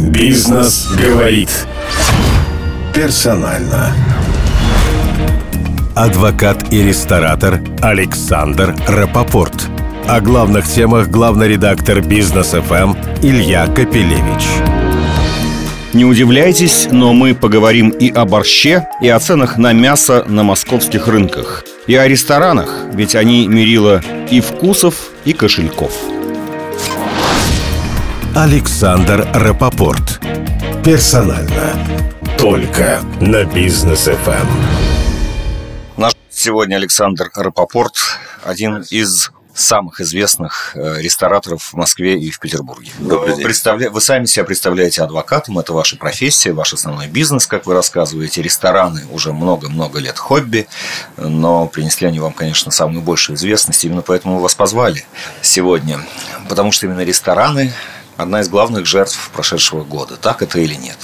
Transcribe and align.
Бизнес 0.00 0.88
говорит. 0.96 1.50
Персонально. 2.94 3.94
Адвокат 5.94 6.72
и 6.72 6.82
ресторатор 6.82 7.60
Александр 7.82 8.74
Рапопорт. 8.88 9.68
О 10.08 10.20
главных 10.22 10.66
темах 10.66 11.08
главный 11.08 11.48
редактор 11.48 12.00
Бизнес 12.00 12.52
ФМ 12.52 12.94
Илья 13.22 13.66
Капелевич. 13.66 14.46
Не 15.92 16.06
удивляйтесь, 16.06 16.88
но 16.90 17.12
мы 17.12 17.34
поговорим 17.34 17.90
и 17.90 18.10
о 18.10 18.24
борще, 18.24 18.88
и 19.02 19.08
о 19.08 19.20
ценах 19.20 19.58
на 19.58 19.74
мясо 19.74 20.24
на 20.26 20.42
московских 20.42 21.08
рынках, 21.08 21.64
и 21.86 21.94
о 21.94 22.08
ресторанах, 22.08 22.86
ведь 22.94 23.14
они 23.14 23.46
мерило 23.48 24.00
и 24.30 24.40
вкусов, 24.40 24.94
и 25.26 25.34
кошельков. 25.34 25.92
Александр 28.34 29.28
Рапопорт. 29.34 30.20
Персонально. 30.84 31.74
Только 32.38 33.02
на 33.20 33.44
Бизнес 33.44 34.04
ФМ. 34.04 34.46
Наш 35.96 36.12
сегодня 36.30 36.76
Александр 36.76 37.28
Рапопорт, 37.34 37.96
один 38.44 38.84
из 38.88 39.32
самых 39.52 40.00
известных 40.00 40.76
э, 40.76 41.02
рестораторов 41.02 41.72
в 41.72 41.74
Москве 41.74 42.18
и 42.20 42.30
в 42.30 42.38
Петербурге. 42.38 42.92
Добрый 43.00 43.34
день. 43.34 43.44
Представля... 43.44 43.90
Вы 43.90 44.00
сами 44.00 44.26
себя 44.26 44.44
представляете 44.44 45.02
адвокатом, 45.02 45.58
это 45.58 45.72
ваша 45.72 45.96
профессия, 45.96 46.52
ваш 46.52 46.72
основной 46.72 47.08
бизнес, 47.08 47.48
как 47.48 47.66
вы 47.66 47.74
рассказываете. 47.74 48.42
Рестораны 48.42 49.06
уже 49.10 49.32
много-много 49.32 49.98
лет 49.98 50.18
хобби, 50.18 50.68
но 51.16 51.66
принесли 51.66 52.06
они 52.06 52.20
вам, 52.20 52.32
конечно, 52.32 52.70
самую 52.70 53.02
большую 53.02 53.36
известность. 53.36 53.84
Именно 53.84 54.02
поэтому 54.02 54.36
мы 54.36 54.42
вас 54.42 54.54
позвали 54.54 55.04
сегодня, 55.42 56.00
потому 56.48 56.70
что 56.70 56.86
именно 56.86 57.02
рестораны 57.02 57.72
одна 58.22 58.40
из 58.40 58.48
главных 58.48 58.86
жертв 58.86 59.30
прошедшего 59.32 59.84
года. 59.84 60.16
Так 60.16 60.42
это 60.42 60.58
или 60.58 60.74
нет? 60.74 60.98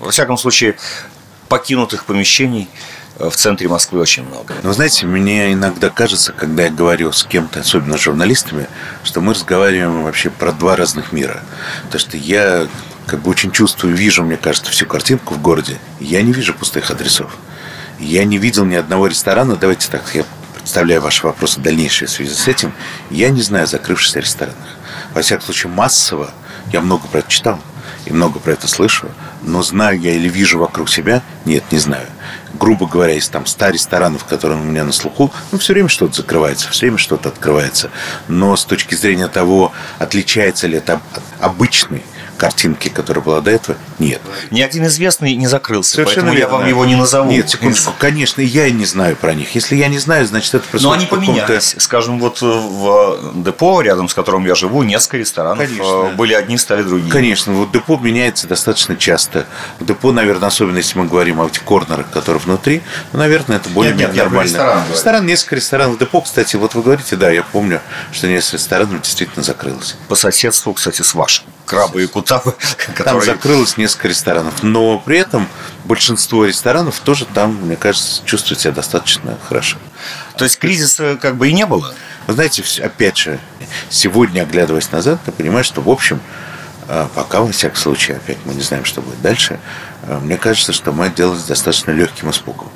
Во 0.00 0.10
всяком 0.10 0.38
случае, 0.38 0.76
покинутых 1.48 2.04
помещений 2.04 2.68
в 3.18 3.32
центре 3.32 3.68
Москвы 3.68 4.00
очень 4.00 4.24
много. 4.24 4.54
Но 4.62 4.72
знаете, 4.72 5.06
мне 5.06 5.52
иногда 5.52 5.90
кажется, 5.90 6.32
когда 6.32 6.64
я 6.64 6.70
говорю 6.70 7.12
с 7.12 7.24
кем-то, 7.24 7.60
особенно 7.60 7.98
с 7.98 8.00
журналистами, 8.00 8.68
что 9.02 9.20
мы 9.20 9.34
разговариваем 9.34 10.04
вообще 10.04 10.30
про 10.30 10.52
два 10.52 10.76
разных 10.76 11.12
мира. 11.12 11.42
Потому 11.84 12.00
что 12.00 12.16
я 12.16 12.68
как 13.06 13.20
бы 13.20 13.30
очень 13.30 13.50
чувствую, 13.50 13.96
вижу, 13.96 14.22
мне 14.22 14.36
кажется, 14.36 14.70
всю 14.70 14.86
картинку 14.86 15.34
в 15.34 15.42
городе. 15.42 15.78
Я 15.98 16.22
не 16.22 16.32
вижу 16.32 16.54
пустых 16.54 16.90
адресов. 16.90 17.36
Я 17.98 18.24
не 18.24 18.38
видел 18.38 18.64
ни 18.64 18.76
одного 18.76 19.08
ресторана. 19.08 19.56
Давайте 19.56 19.88
так, 19.90 20.04
я 20.14 20.24
представляю 20.54 21.00
ваши 21.00 21.26
вопросы 21.26 21.58
дальнейшие 21.60 22.06
в 22.06 22.12
связи 22.12 22.34
с 22.34 22.46
этим. 22.46 22.72
Я 23.10 23.30
не 23.30 23.42
знаю 23.42 23.66
закрывшихся 23.66 24.20
ресторанах. 24.20 24.76
Во 25.14 25.22
всяком 25.22 25.46
случае, 25.46 25.72
массово 25.72 26.30
я 26.72 26.80
много 26.80 27.08
про 27.08 27.18
это 27.20 27.30
читал 27.30 27.58
и 28.04 28.12
много 28.12 28.38
про 28.38 28.52
это 28.52 28.68
слышу, 28.68 29.08
но 29.42 29.62
знаю 29.62 30.00
я 30.00 30.12
или 30.12 30.28
вижу 30.28 30.58
вокруг 30.58 30.88
себя, 30.88 31.22
нет, 31.44 31.64
не 31.70 31.78
знаю. 31.78 32.06
Грубо 32.54 32.86
говоря, 32.86 33.14
из 33.14 33.28
там 33.28 33.46
100 33.46 33.70
ресторанов, 33.70 34.24
которые 34.24 34.60
у 34.60 34.64
меня 34.64 34.84
на 34.84 34.92
слуху, 34.92 35.32
ну, 35.52 35.58
все 35.58 35.74
время 35.74 35.88
что-то 35.88 36.16
закрывается, 36.16 36.70
все 36.70 36.86
время 36.86 36.98
что-то 36.98 37.28
открывается. 37.28 37.90
Но 38.26 38.56
с 38.56 38.64
точки 38.64 38.94
зрения 38.94 39.28
того, 39.28 39.72
отличается 39.98 40.66
ли 40.66 40.78
это 40.78 41.00
от 41.12 41.22
обычной 41.40 42.02
картинки, 42.38 42.88
которая 42.88 43.22
была 43.22 43.40
до 43.40 43.50
этого, 43.50 43.76
нет. 43.98 44.20
Ни 44.50 44.62
один 44.62 44.86
известный 44.86 45.34
не 45.34 45.46
закрылся, 45.46 45.96
Совершенно 45.96 46.28
поэтому 46.28 46.32
я 46.34 46.38
верно. 46.46 46.58
вам 46.58 46.68
его 46.68 46.84
не 46.86 46.96
назову. 46.96 47.30
Нет, 47.30 47.50
секундочку, 47.50 47.92
конечно, 47.98 48.40
я 48.40 48.66
и 48.66 48.72
не 48.72 48.86
знаю 48.86 49.16
про 49.16 49.34
них. 49.34 49.54
Если 49.54 49.76
я 49.76 49.88
не 49.88 49.98
знаю, 49.98 50.26
значит, 50.26 50.54
это 50.54 50.64
Но 50.64 50.90
происходит 50.90 51.12
они 51.12 51.26
поменялись. 51.26 51.74
Скажем, 51.78 52.18
вот 52.20 52.40
в 52.40 53.42
депо, 53.42 53.80
рядом 53.82 54.08
с 54.08 54.14
которым 54.14 54.46
я 54.46 54.54
живу, 54.54 54.82
несколько 54.82 55.18
ресторанов 55.18 55.58
Конечно. 55.66 55.82
э, 55.84 56.14
были 56.14 56.32
одни, 56.34 56.56
стали 56.56 56.82
другие. 56.82 57.10
Конечно, 57.10 57.52
вот 57.52 57.72
депо 57.72 57.98
меняется 57.98 58.46
достаточно 58.46 58.96
часто. 58.96 59.46
В 59.80 59.84
депо, 59.86 60.12
наверное, 60.12 60.48
особенно 60.48 60.76
если 60.78 60.98
мы 60.98 61.06
говорим 61.06 61.40
о 61.40 61.46
этих 61.48 61.62
корнерах, 61.64 62.08
которые 62.10 62.40
внутри, 62.40 62.82
ну, 63.12 63.18
наверное, 63.18 63.56
это 63.56 63.68
более 63.70 63.94
Нет, 63.94 64.08
нет, 64.08 64.16
я 64.16 64.22
про 64.24 64.30
нормально. 64.44 64.84
ресторан 64.92 65.26
несколько 65.26 65.56
ресторанов. 65.56 65.98
Депо, 65.98 66.20
кстати, 66.20 66.56
вот 66.56 66.74
вы 66.74 66.82
говорите, 66.82 67.16
да, 67.16 67.30
я 67.30 67.42
помню, 67.42 67.80
что 68.12 68.28
несколько 68.28 68.56
ресторанов 68.58 69.02
действительно 69.02 69.42
закрылось. 69.42 69.96
По 70.08 70.14
соседству, 70.14 70.72
кстати, 70.72 71.02
с 71.02 71.14
вашим. 71.14 71.44
Крабы 71.66 72.04
и 72.04 72.06
кутабы, 72.06 72.27
Там 72.28 72.42
которые... 72.94 73.24
закрылось 73.24 73.76
несколько 73.76 74.08
ресторанов. 74.08 74.62
Но 74.62 74.98
при 74.98 75.18
этом 75.18 75.48
большинство 75.84 76.44
ресторанов 76.44 77.00
тоже 77.00 77.24
там, 77.26 77.54
мне 77.62 77.76
кажется, 77.76 78.22
чувствуют 78.24 78.60
себя 78.60 78.72
достаточно 78.72 79.38
хорошо. 79.48 79.78
То 80.36 80.44
есть 80.44 80.58
кризиса 80.58 81.18
как 81.20 81.36
бы 81.36 81.48
и 81.48 81.52
не 81.52 81.66
было. 81.66 81.94
Вы 82.26 82.34
знаете, 82.34 82.62
опять 82.82 83.16
же, 83.16 83.38
сегодня, 83.88 84.42
оглядываясь 84.42 84.92
назад, 84.92 85.20
ты 85.24 85.32
понимаешь, 85.32 85.66
что, 85.66 85.80
в 85.80 85.88
общем, 85.88 86.20
э, 86.88 87.06
пока, 87.14 87.40
во 87.40 87.50
всяком 87.50 87.76
случае, 87.76 88.18
опять 88.18 88.38
мы 88.44 88.54
не 88.54 88.62
знаем, 88.62 88.84
что 88.84 89.00
будет 89.00 89.20
дальше, 89.22 89.58
э, 90.02 90.18
мне 90.22 90.36
кажется, 90.36 90.72
что 90.72 90.92
мы 90.92 91.06
отделались 91.06 91.44
достаточно 91.44 91.90
легким 91.90 92.30
испугом. 92.30 92.68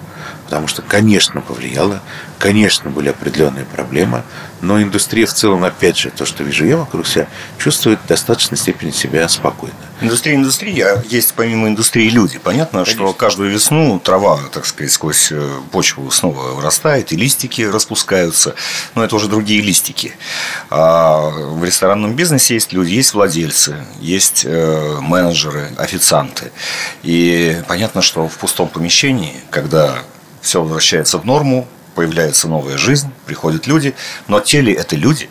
Потому 0.53 0.69
что, 0.69 0.83
конечно, 0.83 1.41
повлияло, 1.41 2.03
конечно, 2.39 2.91
были 2.91 3.09
определенные 3.09 3.65
проблемы, 3.65 4.23
но 4.61 4.83
индустрия 4.83 5.25
в 5.25 5.33
целом, 5.33 5.65
опять 5.65 5.97
же, 5.97 6.11
то, 6.11 6.27
что 6.27 6.45
вижу 6.45 6.67
я 6.67 6.77
вокруг 6.77 7.07
себя, 7.07 7.27
чувствует 7.57 8.01
в 8.05 8.07
достаточной 8.07 8.59
степени 8.59 8.91
себя 8.91 9.27
спокойно. 9.31 9.75
Индустрия 10.03 10.35
индустрия, 10.35 10.87
а 10.89 11.03
есть 11.09 11.33
помимо 11.35 11.69
индустрии 11.69 12.11
люди. 12.11 12.39
Понятно, 12.39 12.85
что 12.85 13.15
каждую 13.15 13.51
весну 13.51 13.99
трава, 13.99 14.41
так 14.53 14.67
сказать, 14.67 14.93
сквозь 14.93 15.33
э, 15.33 15.51
почву 15.71 16.11
снова 16.11 16.53
вырастает, 16.53 17.13
и 17.13 17.17
листики 17.17 17.63
распускаются. 17.63 18.55
Но 18.95 19.03
это 19.03 19.17
уже 19.17 19.29
другие 19.29 19.63
листики. 19.63 20.13
А 20.69 21.31
в 21.31 21.65
ресторанном 21.65 22.15
бизнесе 22.15 22.55
есть 22.55 22.75
люди, 22.75 22.93
есть 22.93 23.15
владельцы, 23.15 23.87
есть 24.01 24.43
э, 24.45 24.99
менеджеры, 25.01 25.71
официанты. 25.79 26.53
И 27.03 27.63
понятно, 27.69 28.03
что 28.03 28.29
в 28.29 28.37
пустом 28.37 28.69
помещении, 28.69 29.37
когда 29.51 30.03
все 30.43 30.61
возвращается 30.61 31.19
в 31.19 31.25
норму, 31.25 31.67
появляется 31.95 32.49
новая 32.49 32.77
жизнь, 32.77 33.11
приходят 33.27 33.67
люди, 33.67 33.95
но 34.29 34.41
те 34.41 34.61
ли 34.61 34.73
это 34.73 34.97
люди, 34.97 35.31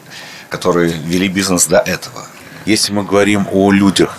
которые 0.49 0.91
вели 0.91 1.27
бизнес 1.27 1.67
до 1.67 1.77
этого? 1.77 2.25
Если 2.65 2.93
мы 2.93 3.03
говорим 3.03 3.47
о 3.51 3.71
людях, 3.71 4.17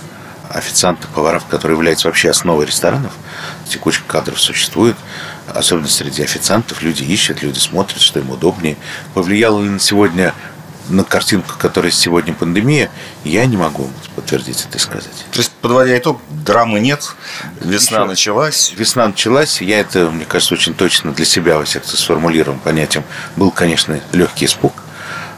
официантах, 0.49 1.09
поварах, 1.11 1.47
которые 1.49 1.77
являются 1.77 2.09
вообще 2.09 2.31
основой 2.31 2.67
ресторанов, 2.67 3.13
текучка 3.67 4.05
кадров 4.07 4.41
существует, 4.41 4.97
особенно 5.49 5.89
среди 5.89 6.23
официантов, 6.23 6.83
люди 6.83 7.03
ищут, 7.03 7.43
люди 7.43 7.59
смотрят, 7.59 8.01
что 8.01 8.21
им 8.21 8.31
удобнее. 8.31 8.77
Повлияло 9.15 9.63
ли 9.63 9.71
на 9.71 9.81
сегодня 9.81 10.35
на 10.89 11.05
картинку, 11.05 11.55
которая 11.59 11.91
сегодня 11.93 12.35
пандемия, 12.35 12.91
я 13.25 13.47
не 13.47 13.57
могу 13.57 13.89
подтвердить 14.15 14.65
это 14.69 14.79
и 14.79 14.81
сказать. 14.81 15.25
То 15.31 15.39
есть, 15.39 15.51
подводя 15.61 15.97
итог, 15.97 16.21
драмы 16.31 16.81
нет, 16.81 17.15
весна 17.61 17.99
Еще. 17.99 18.07
началась. 18.07 18.73
Весна 18.77 19.07
началась, 19.09 19.61
я 19.63 19.81
это, 19.81 20.11
мне 20.11 20.25
кажется, 20.25 20.55
очень 20.55 20.75
точно 20.75 21.13
для 21.13 21.25
себя, 21.25 21.57
во 21.59 21.65
всяком 21.65 21.89
случае, 21.89 22.05
сформулирован 22.05 22.59
понятием. 22.59 23.05
Был, 23.37 23.51
конечно, 23.51 24.01
легкий 24.13 24.47
испуг. 24.47 24.73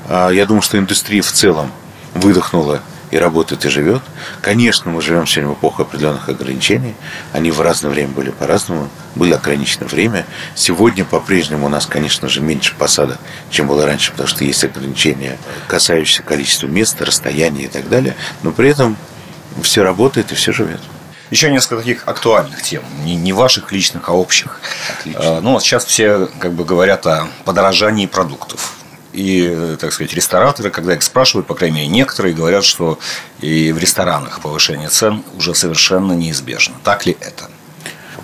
А, 0.09 0.31
Я 0.31 0.47
думаю, 0.47 0.63
что 0.63 0.79
индустрия 0.79 1.23
в 1.23 1.31
целом 1.33 1.71
выдохнула 2.15 2.81
и 3.15 3.19
работает, 3.19 3.65
и 3.65 3.69
живет. 3.69 4.03
Конечно, 4.41 4.91
мы 4.91 5.01
живем 5.01 5.27
сегодня 5.27 5.55
в 5.55 5.59
эпоху 5.59 5.83
определенных 5.83 6.29
ограничений. 6.29 6.95
Они 7.33 7.53
в 7.53 7.61
разное 7.61 7.91
время 7.91 8.09
были 8.09 8.31
по-разному. 8.31 8.89
Было 9.15 9.37
ограничено 9.37 9.87
время. 9.87 10.27
Сегодня 10.57 11.05
по-прежнему 11.05 11.67
у 11.67 11.69
нас, 11.69 11.87
конечно 11.87 12.29
же, 12.29 12.41
меньше 12.41 12.75
посадок, 12.77 13.19
чем 13.51 13.69
было 13.69 13.87
раньше, 13.87 14.11
потому 14.11 14.29
что 14.29 14.45
есть 14.45 14.65
ограничения, 14.65 15.39
касающиеся 15.69 16.25
количества 16.25 16.67
мест, 16.67 17.01
расстояния 17.01 17.65
и 17.65 17.69
так 17.69 17.89
далее. 17.89 18.17
Но 18.43 18.51
при 18.51 18.71
этом 18.71 18.97
все 19.63 19.85
работает 19.85 20.33
и 20.33 20.35
все 20.35 20.53
живет. 20.53 20.81
Еще 21.31 21.51
несколько 21.53 21.77
таких 21.77 22.09
актуальных 22.09 22.63
тем, 22.63 22.83
не, 23.05 23.15
не 23.15 23.33
ваших 23.33 23.71
личных, 23.71 24.09
а 24.09 24.13
общих. 24.13 24.61
Отлично. 24.99 25.21
А, 25.23 25.41
Ну, 25.41 25.53
вот 25.53 25.63
сейчас 25.63 25.85
все 25.85 26.27
как 26.41 26.53
бы 26.53 26.65
говорят 26.65 27.07
о 27.07 27.29
подорожании 27.45 28.07
продуктов. 28.07 28.75
И, 29.15 29.77
так 29.81 29.93
сказать, 29.93 30.13
рестораторы, 30.13 30.71
когда 30.71 30.95
их 30.95 31.03
спрашивают, 31.03 31.47
по 31.47 31.55
крайней 31.55 31.77
мере, 31.83 31.89
некоторые 31.89 32.35
говорят, 32.35 32.65
что 32.65 32.99
и 33.41 33.71
в 33.71 33.79
ресторанах 33.79 34.41
повышение 34.41 34.89
цен 34.89 35.23
уже 35.39 35.55
совершенно 35.55 36.13
неизбежно. 36.13 36.75
Так 36.83 37.07
ли 37.07 37.17
это? 37.21 37.49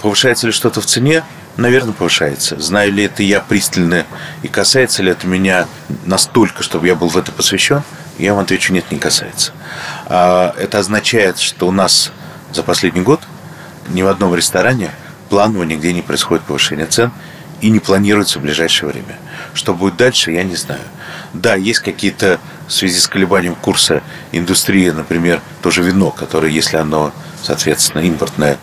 Повышается 0.02 0.48
ли 0.48 0.52
что-то 0.52 0.80
в 0.80 0.86
цене? 0.86 1.22
Наверное, 1.56 1.92
повышается. 1.92 2.60
Знаю 2.60 2.92
ли 2.92 3.04
это 3.04 3.22
я 3.22 3.40
пристально 3.40 4.04
и 4.42 4.48
касается 4.48 5.02
ли 5.04 5.12
это 5.12 5.28
меня 5.28 5.68
настолько, 6.06 6.64
чтобы 6.64 6.88
я 6.88 6.96
был 6.96 7.08
в 7.08 7.16
это 7.16 7.30
посвящен? 7.30 7.82
Я 8.18 8.34
вам 8.34 8.42
отвечу, 8.42 8.72
нет, 8.72 8.90
не 8.90 8.98
касается. 8.98 9.52
А, 10.06 10.54
Это 10.58 10.78
означает, 10.78 11.38
что 11.38 11.68
у 11.68 11.70
нас 11.70 12.10
за 12.52 12.62
последний 12.62 13.02
год 13.02 13.20
ни 13.88 14.02
в 14.02 14.08
одном 14.08 14.34
ресторане 14.34 14.90
планово 15.28 15.62
нигде 15.62 15.92
не 15.92 16.02
происходит 16.02 16.44
повышение 16.44 16.86
цен 16.86 17.12
и 17.60 17.70
не 17.70 17.78
планируется 17.78 18.38
в 18.38 18.42
ближайшее 18.42 18.90
время. 18.90 19.18
Что 19.60 19.74
будет 19.74 19.98
дальше, 19.98 20.32
я 20.32 20.42
не 20.42 20.56
знаю. 20.56 20.80
Да, 21.34 21.54
есть 21.54 21.80
какие-то 21.80 22.40
в 22.66 22.72
связи 22.72 22.98
с 22.98 23.06
колебанием 23.06 23.54
курса 23.54 24.02
индустрии, 24.32 24.88
например, 24.88 25.42
тоже 25.60 25.82
вино, 25.82 26.10
которое, 26.12 26.50
если 26.50 26.78
оно, 26.78 27.12
соответственно, 27.42 28.00
импортное, 28.00 28.56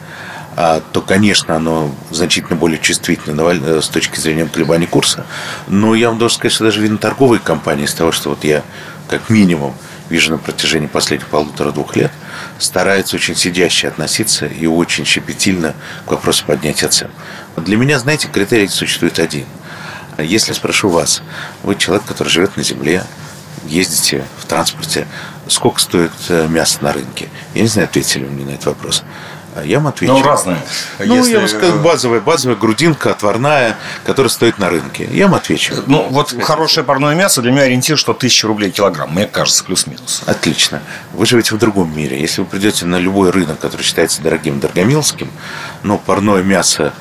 а, 0.55 0.81
то, 0.91 1.03
конечно, 1.03 1.55
оно 1.55 1.93
значительно 2.09 2.55
более 2.55 2.79
чувствительно 2.79 3.41
э, 3.41 3.79
с 3.79 3.89
точки 3.89 4.19
зрения 4.19 4.47
колебаний 4.47 4.87
курса. 4.87 5.27
Но 5.67 5.93
я 5.93 6.09
вам 6.09 6.17
должен 6.17 6.39
сказать, 6.39 6.53
что 6.53 6.63
даже 6.63 6.81
виноторговые 6.81 7.39
компании, 7.41 7.85
из 7.85 7.93
того, 7.93 8.11
что 8.11 8.29
вот 8.29 8.43
я 8.43 8.63
как 9.07 9.29
минимум 9.29 9.75
вижу 10.09 10.31
на 10.31 10.39
протяжении 10.39 10.87
последних 10.87 11.27
полутора-двух 11.27 11.95
лет, 11.95 12.11
старается 12.57 13.17
очень 13.17 13.35
сидяще 13.35 13.87
относиться 13.87 14.47
и 14.47 14.65
очень 14.65 15.05
щепетильно 15.05 15.75
к 16.07 16.11
вопросу 16.11 16.43
поднятия 16.47 16.87
цен. 16.87 17.11
Для 17.55 17.77
меня, 17.77 17.99
знаете, 17.99 18.29
критерий 18.29 18.67
существует 18.67 19.19
один. 19.19 19.45
Если 20.17 20.53
спрошу 20.53 20.89
вас, 20.89 21.21
вы 21.63 21.75
человек, 21.75 22.05
который 22.05 22.29
живет 22.29 22.57
на 22.57 22.63
земле, 22.63 23.03
ездите 23.65 24.25
в 24.39 24.45
транспорте, 24.45 25.07
сколько 25.47 25.79
стоит 25.79 26.11
э, 26.29 26.47
мясо 26.47 26.79
на 26.81 26.93
рынке? 26.93 27.29
Я 27.53 27.61
не 27.61 27.67
знаю, 27.67 27.87
ответили 27.87 28.23
вы 28.23 28.31
мне 28.31 28.45
на 28.45 28.51
этот 28.51 28.67
вопрос. 28.67 29.03
А 29.57 29.63
я 29.63 29.79
вам 29.79 29.87
отвечу. 29.87 30.13
Ну, 30.13 30.21
разные. 30.21 30.57
Ну, 30.99 31.15
Если... 31.15 31.31
я 31.31 31.39
вам 31.39 31.47
скажу, 31.47 31.79
базовая, 31.79 32.19
базовая 32.19 32.55
грудинка 32.55 33.11
отварная, 33.11 33.75
которая 34.05 34.29
стоит 34.29 34.59
на 34.59 34.69
рынке. 34.69 35.07
Я 35.11 35.25
вам 35.25 35.35
отвечу. 35.35 35.73
Ну, 35.87 36.07
вот 36.09 36.35
хорошее 36.43 36.85
парное 36.85 37.15
мясо 37.15 37.41
для 37.41 37.51
меня 37.51 37.63
ориентир, 37.63 37.97
что 37.97 38.11
1000 38.11 38.47
рублей 38.47 38.69
килограмм. 38.69 39.13
Мне 39.13 39.25
кажется, 39.25 39.63
плюс-минус. 39.63 40.21
Отлично. 40.27 40.81
Вы 41.13 41.25
живете 41.25 41.55
в 41.55 41.57
другом 41.57 41.95
мире. 41.95 42.19
Если 42.21 42.41
вы 42.41 42.47
придете 42.47 42.85
на 42.85 42.99
любой 42.99 43.31
рынок, 43.31 43.59
который 43.59 43.81
считается 43.81 44.21
дорогим, 44.21 44.59
дорогомилским, 44.59 45.31
но 45.81 45.97
парное 45.97 46.43
мясо 46.43 46.93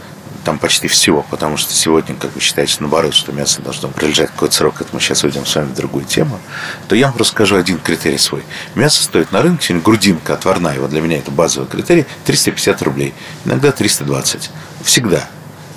там 0.46 0.60
почти 0.60 0.86
всего, 0.86 1.26
потому 1.28 1.56
что 1.56 1.74
сегодня, 1.74 2.14
как 2.14 2.32
вы 2.32 2.40
считаете, 2.40 2.76
наоборот, 2.78 3.14
что 3.14 3.32
мясо 3.32 3.60
должно 3.62 3.88
пролежать 3.88 4.30
какой-то 4.30 4.54
срок, 4.54 4.80
это 4.80 4.90
мы 4.92 5.00
сейчас 5.00 5.24
уйдем 5.24 5.44
с 5.44 5.56
вами 5.56 5.66
в 5.66 5.74
другую 5.74 6.04
тему, 6.04 6.38
то 6.86 6.94
я 6.94 7.06
вам 7.06 7.14
просто 7.14 7.32
скажу 7.32 7.56
один 7.56 7.80
критерий 7.80 8.16
свой. 8.16 8.44
Мясо 8.76 9.02
стоит 9.02 9.32
на 9.32 9.42
рынке, 9.42 9.74
грудинка 9.74 10.34
отварная, 10.34 10.78
вот 10.78 10.90
для 10.90 11.00
меня 11.00 11.18
это 11.18 11.32
базовый 11.32 11.68
критерий, 11.68 12.06
350 12.26 12.80
рублей, 12.82 13.12
иногда 13.44 13.72
320. 13.72 14.50
Всегда. 14.84 15.28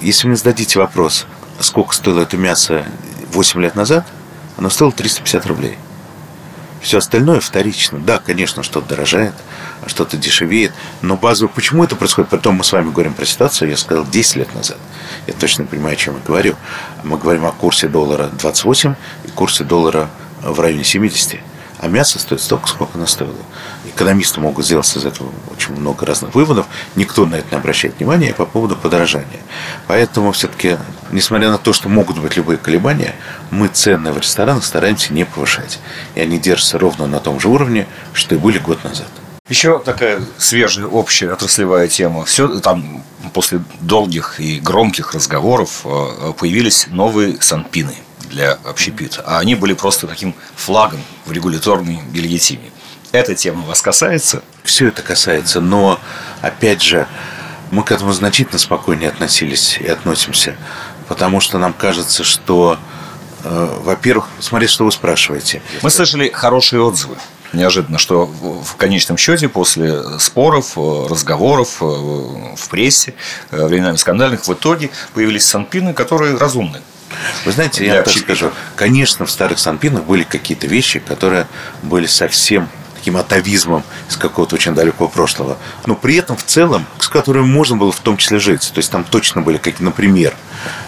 Если 0.02 0.28
мне 0.28 0.38
зададите 0.38 0.78
вопрос, 0.78 1.26
сколько 1.60 1.96
стоило 1.96 2.22
это 2.22 2.38
мясо 2.38 2.86
8 3.32 3.60
лет 3.64 3.74
назад, 3.74 4.06
оно 4.56 4.70
стоило 4.70 4.92
350 4.92 5.48
рублей. 5.48 5.80
Все 6.80 7.00
остальное 7.00 7.40
вторично. 7.40 7.98
Да, 7.98 8.20
конечно, 8.20 8.62
что-то 8.62 8.90
дорожает, 8.90 9.34
что-то 9.88 10.16
дешевеет. 10.16 10.69
Но 11.02 11.16
базово, 11.16 11.50
почему 11.50 11.84
это 11.84 11.96
происходит? 11.96 12.30
Потом 12.30 12.56
мы 12.56 12.64
с 12.64 12.72
вами 12.72 12.92
говорим 12.92 13.14
про 13.14 13.26
ситуацию, 13.26 13.70
я 13.70 13.78
сказал 13.78 14.06
10 14.06 14.36
лет 14.36 14.56
назад. 14.56 14.78
Я 15.28 15.34
точно 15.34 15.66
понимаю, 15.66 15.94
о 15.94 15.98
чем 15.98 16.16
я 16.16 16.22
говорю. 16.26 16.56
Мы 17.04 17.18
говорим 17.18 17.46
о 17.46 17.52
курсе 17.52 17.88
доллара 17.88 18.30
28 18.40 18.96
и 19.26 19.32
курсе 19.32 19.64
доллара 19.64 20.10
в 20.42 20.60
районе 20.60 20.84
70 20.84 21.40
а 21.80 21.88
мясо 21.88 22.20
стоит 22.20 22.42
столько, 22.42 22.68
сколько 22.68 22.98
оно 22.98 23.08
стоило. 23.08 23.34
Экономисты 23.86 24.42
могут 24.42 24.66
сделать 24.66 24.98
из 24.98 25.06
этого 25.06 25.32
очень 25.50 25.74
много 25.76 26.06
разных 26.06 26.36
выводов. 26.36 26.68
Никто 26.96 27.26
на 27.26 27.36
это 27.36 27.48
не 27.52 27.58
обращает 27.58 27.98
внимания 27.98 28.34
по 28.34 28.46
поводу 28.46 28.76
подорожания. 28.76 29.40
Поэтому 29.88 30.34
все-таки, 30.34 30.78
несмотря 31.12 31.50
на 31.50 31.58
то, 31.58 31.72
что 31.72 31.88
могут 31.88 32.20
быть 32.20 32.36
любые 32.36 32.58
колебания, 32.58 33.16
мы 33.50 33.70
цены 33.70 34.12
в 34.12 34.18
ресторанах 34.18 34.66
стараемся 34.66 35.14
не 35.14 35.26
повышать. 35.26 35.80
И 36.16 36.20
они 36.20 36.38
держатся 36.38 36.78
ровно 36.78 37.08
на 37.08 37.22
том 37.22 37.40
же 37.40 37.48
уровне, 37.48 37.88
что 38.12 38.36
и 38.36 38.38
были 38.38 38.60
год 38.60 38.84
назад. 38.84 39.08
Еще 39.50 39.80
такая 39.80 40.22
свежая 40.38 40.86
общая 40.86 41.34
отраслевая 41.34 41.88
тема. 41.88 42.24
Все 42.26 42.60
там 42.60 43.04
после 43.34 43.62
долгих 43.82 44.40
и 44.40 44.60
громких 44.60 45.14
разговоров 45.14 45.82
э, 45.86 46.34
появились 46.38 46.88
новые 46.90 47.42
санпины– 47.42 47.96
для 48.30 48.58
общепита, 48.64 49.24
а 49.26 49.40
они 49.40 49.56
были 49.56 49.74
просто 49.74 50.08
таким 50.08 50.34
флагом 50.56 51.02
в 51.26 51.32
регуляторной 51.32 52.00
гильотине. 52.12 52.72
Эта 53.12 53.36
тема 53.36 53.66
вас 53.66 53.82
касается? 53.82 54.44
Все 54.64 54.88
это 54.88 55.02
касается, 55.02 55.62
но, 55.62 56.00
опять 56.42 56.82
же, 56.82 57.08
мы 57.72 57.84
к 57.84 57.92
этому 57.92 58.14
значительно 58.14 58.60
спокойнее 58.60 59.10
относились 59.10 59.78
и 59.80 59.88
относимся, 59.88 60.56
потому 61.08 61.40
что 61.40 61.58
нам 61.58 61.74
кажется, 61.74 62.24
что, 62.24 62.78
э, 63.44 63.80
во-первых, 63.82 64.28
смотрите, 64.40 64.74
что 64.74 64.86
вы 64.86 64.92
спрашиваете. 64.92 65.62
Мы 65.82 65.90
слышали 65.90 66.30
хорошие 66.30 66.82
отзывы. 66.82 67.18
Неожиданно, 67.54 67.98
что 67.98 68.26
в 68.26 68.76
конечном 68.76 69.18
счете 69.18 69.50
после 69.50 70.20
споров, 70.20 70.74
э, 70.78 71.08
разговоров 71.10 71.78
э, 71.82 71.86
в 71.86 72.70
прессе, 72.70 73.16
э, 73.52 73.66
временами 73.66 73.96
скандальных, 73.96 74.48
в 74.48 74.54
итоге 74.54 74.92
появились 75.14 75.46
санпины, 75.46 75.94
которые 75.94 76.38
разумны. 76.38 76.82
Вы 77.46 77.52
знаете, 77.52 77.86
я 77.86 78.04
так 78.04 78.14
скажу, 78.14 78.52
конечно, 78.76 79.26
в 79.26 79.32
старых 79.32 79.58
санпинах 79.58 80.04
были 80.04 80.24
какие-то 80.24 80.68
вещи, 80.68 81.00
которые 81.00 81.48
были 81.82 82.06
совсем 82.06 82.70
таким 83.00 83.18
атовизмом 83.18 83.84
из 84.10 84.18
какого-то 84.18 84.56
очень 84.56 84.76
далекого 84.76 85.08
прошлого. 85.08 85.58
Но 85.86 85.96
при 85.96 86.18
этом 86.18 86.36
в 86.36 86.44
целом, 86.44 86.86
с 87.00 87.08
которым 87.08 87.50
можно 87.50 87.78
было 87.78 87.92
в 87.92 88.00
том 88.00 88.18
числе 88.18 88.40
жить. 88.40 88.72
То 88.74 88.80
есть 88.80 88.92
там 88.92 89.04
точно 89.06 89.42
были 89.42 89.58
какие-то, 89.58 89.84
например, 89.84 90.36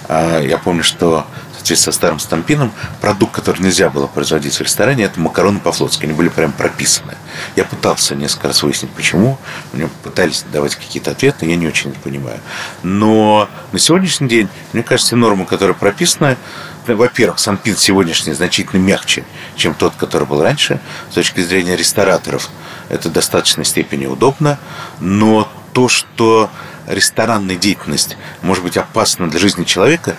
а, 0.09 0.39
я 0.39 0.57
помню, 0.57 0.83
что 0.83 1.25
соответствии 1.61 1.75
со 1.75 1.91
старым 1.91 2.19
стампином, 2.19 2.71
продукт, 2.99 3.35
который 3.35 3.61
нельзя 3.61 3.89
было 3.89 4.07
производить 4.07 4.55
в 4.55 4.61
ресторане, 4.61 5.05
это 5.05 5.19
макароны 5.19 5.59
по-флотски. 5.59 6.05
Они 6.05 6.13
были 6.13 6.29
прям 6.29 6.51
прописаны. 6.51 7.15
Я 7.55 7.63
пытался 7.63 8.15
несколько 8.15 8.47
раз 8.47 8.63
выяснить, 8.63 8.91
почему. 8.91 9.37
Мне 9.73 9.89
пытались 10.03 10.43
давать 10.51 10.75
какие-то 10.75 11.11
ответы, 11.11 11.45
я 11.45 11.55
не 11.55 11.67
очень 11.67 11.91
это 11.91 11.99
понимаю. 11.99 12.39
Но 12.83 13.49
на 13.71 13.79
сегодняшний 13.79 14.27
день, 14.27 14.49
мне 14.73 14.83
кажется, 14.83 15.15
нормы, 15.15 15.45
которые 15.45 15.75
прописаны, 15.75 16.37
во-первых, 16.87 17.39
санпин 17.39 17.77
сегодняшний 17.77 18.33
значительно 18.33 18.79
мягче, 18.79 19.23
чем 19.55 19.75
тот, 19.75 19.93
который 19.95 20.27
был 20.27 20.41
раньше. 20.41 20.79
С 21.11 21.13
точки 21.13 21.41
зрения 21.41 21.75
рестораторов 21.75 22.49
это 22.89 23.09
в 23.09 23.11
достаточной 23.11 23.65
степени 23.65 24.07
удобно. 24.07 24.57
Но 24.99 25.47
то, 25.73 25.87
что 25.87 26.49
ресторанная 26.87 27.55
деятельность 27.55 28.17
может 28.41 28.63
быть 28.63 28.77
опасна 28.77 29.29
для 29.29 29.39
жизни 29.39 29.63
человека, 29.63 30.15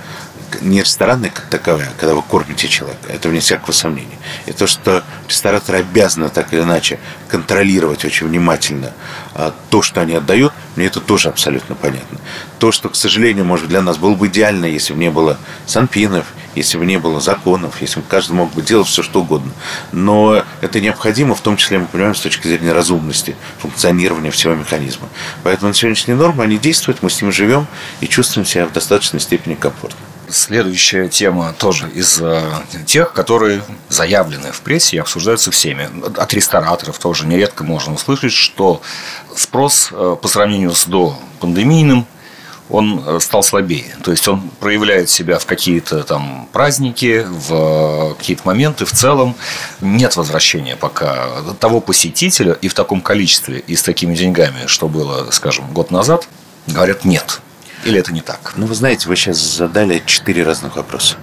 не 0.61 0.81
ресторанная 0.81 1.31
как 1.31 1.47
таковая, 1.47 1.89
а 1.89 1.99
когда 1.99 2.15
вы 2.15 2.23
кормите 2.23 2.69
человека, 2.69 3.09
это 3.09 3.29
вне 3.29 3.41
всякого 3.41 3.73
сомнения. 3.73 4.19
И 4.47 4.53
то, 4.53 4.67
что 4.67 5.03
рестораторы 5.29 5.79
обязаны 5.79 6.29
так 6.29 6.53
или 6.53 6.61
иначе 6.61 6.99
контролировать 7.29 8.05
очень 8.05 8.27
внимательно 8.27 8.93
а, 9.35 9.55
то, 9.71 9.83
что 9.83 10.01
они 10.01 10.15
отдают, 10.15 10.53
мне 10.77 10.87
это 10.87 11.01
тоже 11.01 11.29
абсолютно 11.29 11.75
понятно. 11.75 12.19
То, 12.59 12.73
что, 12.73 12.89
к 12.89 12.97
сожалению, 12.97 13.45
может 13.45 13.69
для 13.69 13.83
нас 13.83 13.97
было 13.97 14.15
бы 14.15 14.29
идеально, 14.29 14.67
если 14.67 14.93
бы 14.93 14.99
не 14.99 15.11
было 15.11 15.39
санпинов, 15.67 16.27
если 16.55 16.79
бы 16.79 16.87
не 16.87 16.99
было 16.99 17.21
законов, 17.21 17.81
если 17.81 18.01
бы 18.01 18.07
каждый 18.09 18.33
мог 18.33 18.53
бы 18.53 18.63
делать 18.63 18.89
все, 18.89 19.03
что 19.03 19.21
угодно. 19.21 19.53
Но 19.93 20.45
это 20.61 20.81
необходимо, 20.81 21.35
в 21.35 21.41
том 21.41 21.57
числе, 21.57 21.79
мы 21.79 21.87
понимаем, 21.87 22.15
с 22.15 22.21
точки 22.21 22.47
зрения 22.47 22.73
разумности 22.73 23.37
функционирования 23.59 24.31
всего 24.31 24.55
механизма. 24.55 25.09
Поэтому 25.43 25.69
на 25.69 25.75
сегодняшние 25.75 26.17
нормы, 26.17 26.45
они 26.45 26.59
действуют, 26.59 27.03
мы 27.03 27.11
с 27.11 27.21
ними 27.21 27.31
живем 27.31 27.67
и 28.01 28.09
чувствуем 28.09 28.47
себя 28.47 28.67
в 28.67 28.73
достаточной 28.73 29.21
степени 29.21 29.55
комфортно. 29.55 30.12
Следующая 30.29 31.09
тема 31.09 31.55
тоже 31.59 31.91
из 31.91 32.21
э, 32.21 32.43
тех, 32.87 33.13
которые 33.13 33.63
заявлены 33.89 34.53
в 34.53 34.61
прессе 34.61 34.97
и 34.97 35.01
обсуждаются 35.01 35.51
всеми. 35.51 35.91
От 36.17 36.33
рестораторов 36.33 36.99
тоже 36.99 37.27
нередко 37.27 37.65
можно 37.65 37.95
услышать, 37.95 38.33
что 38.33 38.81
спрос 39.37 39.89
э, 39.93 40.17
по 40.21 40.29
сравнению 40.29 40.73
с 40.73 40.87
до 40.87 41.19
пандемийным 41.41 42.07
он 42.73 43.03
э, 43.05 43.21
стал 43.21 43.43
слабее. 43.43 43.95
То 44.03 44.11
есть 44.11 44.27
он 44.27 44.51
проявляет 44.61 45.11
себя 45.11 45.39
в 45.39 45.47
какие-то 45.47 46.03
там 46.05 46.49
праздники, 46.53 47.27
в 47.29 48.15
какие-то 48.19 48.43
моменты. 48.45 48.85
В 48.87 48.93
целом 48.93 49.37
нет 49.81 50.17
возвращения 50.17 50.77
пока 50.77 51.29
того 51.61 51.81
посетителя 51.81 52.53
и 52.53 52.69
в 52.69 52.75
таком 52.75 53.01
количестве 53.01 53.59
и 53.59 53.77
с 53.77 53.83
такими 53.83 54.15
деньгами, 54.15 54.67
что 54.67 54.89
было, 54.89 55.31
скажем, 55.31 55.71
год 55.73 55.91
назад, 55.91 56.27
говорят, 56.67 57.05
нет. 57.05 57.41
Или 57.85 57.99
это 57.99 58.13
не 58.13 58.21
так? 58.21 58.53
Ну, 58.57 58.67
вы 58.67 58.75
знаете, 58.75 59.09
вы 59.09 59.17
сейчас 59.17 59.39
задали 59.39 60.03
четыре 60.07 60.45
разных 60.45 60.77
вопроса. 60.77 61.17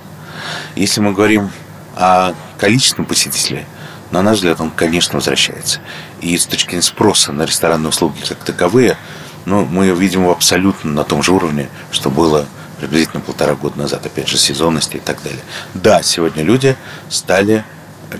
Если 0.75 0.99
мы 0.99 1.13
говорим 1.13 1.51
о 1.95 2.33
количестве 2.57 3.03
посетителей, 3.03 3.65
на 4.11 4.21
наш 4.21 4.37
взгляд, 4.37 4.59
он, 4.59 4.71
конечно, 4.71 5.15
возвращается. 5.15 5.79
И 6.19 6.37
с 6.37 6.45
точки 6.45 6.69
зрения 6.69 6.83
спроса 6.83 7.31
на 7.31 7.43
ресторанные 7.43 7.89
услуги 7.89 8.21
как 8.27 8.39
таковые, 8.39 8.97
ну, 9.45 9.65
мы 9.65 9.89
видим 9.91 10.21
его 10.21 10.31
абсолютно 10.31 10.91
на 10.91 11.03
том 11.03 11.23
же 11.23 11.31
уровне, 11.31 11.69
что 11.91 12.09
было 12.09 12.45
приблизительно 12.79 13.21
полтора 13.21 13.55
года 13.55 13.77
назад, 13.77 14.05
опять 14.05 14.27
же, 14.27 14.37
сезонности 14.37 14.97
и 14.97 14.99
так 14.99 15.21
далее. 15.23 15.41
Да, 15.73 16.01
сегодня 16.01 16.43
люди 16.43 16.75
стали 17.09 17.63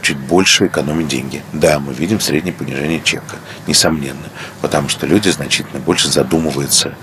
чуть 0.02 0.18
больше 0.18 0.68
экономить 0.68 1.08
деньги. 1.08 1.44
Да, 1.54 1.80
мы 1.80 1.94
видим 1.94 2.20
среднее 2.20 2.54
понижение 2.54 3.02
чека, 3.02 3.38
несомненно, 3.68 4.30
потому 4.62 4.90
что 4.90 5.08
люди 5.08 5.30
значительно 5.30 5.80
больше 5.80 6.10
задумываются 6.10 6.94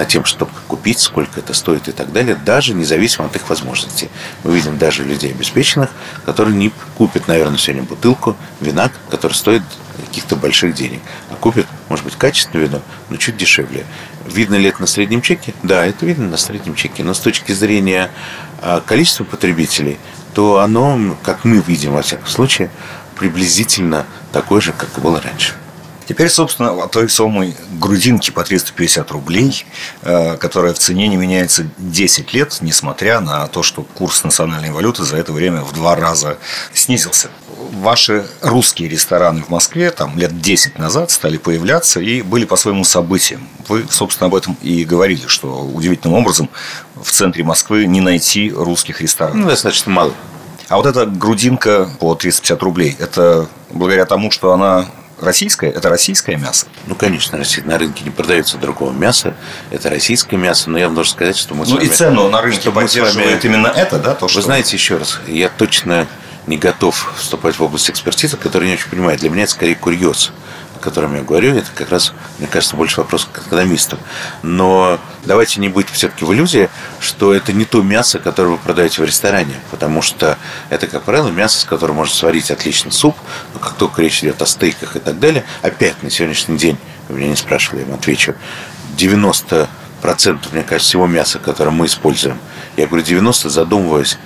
над 0.00 0.08
тем, 0.08 0.24
чтобы 0.24 0.50
купить, 0.66 0.98
сколько 0.98 1.40
это 1.40 1.52
стоит 1.52 1.86
и 1.88 1.92
так 1.92 2.10
далее, 2.10 2.34
даже 2.34 2.72
независимо 2.72 3.26
от 3.26 3.36
их 3.36 3.50
возможностей. 3.50 4.08
Мы 4.44 4.54
видим 4.54 4.78
даже 4.78 5.04
людей 5.04 5.32
обеспеченных, 5.32 5.90
которые 6.24 6.56
не 6.56 6.72
купят, 6.94 7.28
наверное, 7.28 7.58
сегодня 7.58 7.82
бутылку 7.82 8.34
вина, 8.62 8.90
который 9.10 9.34
стоит 9.34 9.62
каких-то 10.06 10.36
больших 10.36 10.74
денег, 10.74 11.00
а 11.28 11.34
купят, 11.34 11.66
может 11.90 12.06
быть, 12.06 12.16
качественное 12.16 12.66
вино, 12.66 12.80
но 13.10 13.16
чуть 13.18 13.36
дешевле. 13.36 13.84
Видно 14.26 14.54
ли 14.54 14.70
это 14.70 14.80
на 14.80 14.86
среднем 14.86 15.20
чеке? 15.20 15.52
Да, 15.62 15.84
это 15.84 16.06
видно 16.06 16.28
на 16.28 16.38
среднем 16.38 16.74
чеке, 16.76 17.04
но 17.04 17.12
с 17.12 17.20
точки 17.20 17.52
зрения 17.52 18.10
а, 18.62 18.80
количества 18.80 19.24
потребителей, 19.24 19.98
то 20.32 20.60
оно, 20.60 21.14
как 21.22 21.44
мы 21.44 21.58
видим 21.60 21.92
во 21.92 22.00
всяком 22.00 22.26
случае, 22.26 22.70
приблизительно 23.16 24.06
такое 24.32 24.62
же, 24.62 24.72
как 24.72 24.96
и 24.96 25.00
было 25.02 25.20
раньше. 25.20 25.59
Теперь, 26.10 26.28
собственно, 26.28 26.72
о 26.72 26.88
той 26.88 27.08
самой 27.08 27.54
грудинке 27.78 28.32
по 28.32 28.42
350 28.42 29.12
рублей, 29.12 29.64
э, 30.02 30.36
которая 30.38 30.74
в 30.74 30.78
цене 30.80 31.06
не 31.06 31.14
меняется 31.14 31.68
10 31.78 32.34
лет, 32.34 32.58
несмотря 32.62 33.20
на 33.20 33.46
то, 33.46 33.62
что 33.62 33.84
курс 33.84 34.24
национальной 34.24 34.72
валюты 34.72 35.04
за 35.04 35.18
это 35.18 35.32
время 35.32 35.60
в 35.60 35.72
два 35.72 35.94
раза 35.94 36.36
снизился. 36.74 37.28
ваши 37.70 38.26
русские 38.42 38.88
рестораны 38.88 39.44
в 39.44 39.50
Москве 39.50 39.92
там 39.92 40.18
лет 40.18 40.40
10 40.40 40.80
назад 40.80 41.12
стали 41.12 41.36
появляться 41.36 42.00
и 42.00 42.22
были 42.22 42.44
по-своему 42.44 42.82
событием. 42.82 43.46
Вы, 43.68 43.86
собственно, 43.88 44.26
об 44.26 44.34
этом 44.34 44.56
и 44.62 44.84
говорили, 44.84 45.28
что 45.28 45.60
удивительным 45.60 46.18
образом 46.18 46.50
в 47.00 47.12
центре 47.12 47.44
Москвы 47.44 47.86
не 47.86 48.00
найти 48.00 48.50
русских 48.50 49.00
ресторанов. 49.00 49.36
Ну, 49.36 49.46
достаточно 49.48 49.92
мало. 49.92 50.12
А 50.68 50.76
вот 50.76 50.86
эта 50.86 51.06
грудинка 51.06 51.88
по 52.00 52.16
350 52.16 52.62
рублей, 52.64 52.96
это 52.98 53.48
благодаря 53.70 54.06
тому, 54.06 54.32
что 54.32 54.52
она 54.52 54.88
российское? 55.20 55.70
Это 55.70 55.88
российское 55.88 56.36
мясо? 56.36 56.66
Ну, 56.86 56.94
конечно, 56.94 57.38
на 57.64 57.78
рынке 57.78 58.04
не 58.04 58.10
продается 58.10 58.58
другого 58.58 58.92
мяса. 58.92 59.34
Это 59.70 59.90
российское 59.90 60.36
мясо, 60.36 60.70
но 60.70 60.78
я 60.78 60.86
вам 60.86 60.94
должен 60.94 61.12
сказать, 61.12 61.36
что 61.36 61.54
мы 61.54 61.66
Ну 61.66 61.76
вами, 61.76 61.84
и 61.84 61.88
цену 61.88 62.28
на 62.28 62.42
рынке 62.42 62.70
поддерживает 62.70 63.42
вами... 63.42 63.54
именно 63.54 63.68
это, 63.68 63.98
да? 63.98 64.14
То, 64.14 64.26
Вы 64.26 64.30
что... 64.30 64.42
знаете, 64.42 64.76
еще 64.76 64.96
раз, 64.96 65.20
я 65.26 65.48
точно 65.48 66.06
не 66.46 66.56
готов 66.56 67.14
вступать 67.16 67.58
в 67.58 67.62
область 67.62 67.90
экспертизы, 67.90 68.36
которую 68.36 68.68
не 68.68 68.74
очень 68.74 68.90
понимаю. 68.90 69.18
Для 69.18 69.30
меня 69.30 69.44
это 69.44 69.52
скорее 69.52 69.76
курьез 69.76 70.32
о 70.80 70.82
котором 70.82 71.14
я 71.14 71.22
говорю, 71.22 71.54
это 71.54 71.70
как 71.74 71.90
раз, 71.90 72.12
мне 72.38 72.48
кажется, 72.48 72.74
больше 72.74 73.00
вопрос 73.00 73.28
к 73.30 73.38
экономистам. 73.46 73.98
Но 74.42 74.98
давайте 75.24 75.60
не 75.60 75.68
быть 75.68 75.88
все-таки 75.90 76.24
в 76.24 76.32
иллюзии, 76.32 76.70
что 77.00 77.34
это 77.34 77.52
не 77.52 77.66
то 77.66 77.82
мясо, 77.82 78.18
которое 78.18 78.52
вы 78.52 78.56
продаете 78.56 79.02
в 79.02 79.04
ресторане, 79.04 79.54
потому 79.70 80.00
что 80.00 80.38
это, 80.70 80.86
как 80.86 81.02
правило, 81.02 81.28
мясо, 81.28 81.60
с 81.60 81.64
которым 81.64 81.96
можно 81.96 82.14
сварить 82.14 82.50
отличный 82.50 82.92
суп, 82.92 83.14
но 83.52 83.60
как 83.60 83.74
только 83.74 84.00
речь 84.00 84.24
идет 84.24 84.40
о 84.40 84.46
стейках 84.46 84.96
и 84.96 85.00
так 85.00 85.20
далее, 85.20 85.44
опять 85.60 86.02
на 86.02 86.10
сегодняшний 86.10 86.56
день, 86.56 86.78
вы 87.08 87.18
меня 87.18 87.28
не 87.28 87.36
спрашивали, 87.36 87.80
я 87.80 87.86
вам 87.86 87.96
отвечу, 87.96 88.34
90 88.96 89.68
процентов, 90.00 90.52
мне 90.52 90.62
кажется, 90.62 90.88
всего 90.88 91.06
мяса, 91.06 91.38
которое 91.38 91.72
мы 91.72 91.86
используем, 91.86 92.38
я 92.78 92.86
говорю 92.86 93.04
90, 93.04 93.50
задумываясь, 93.50 94.18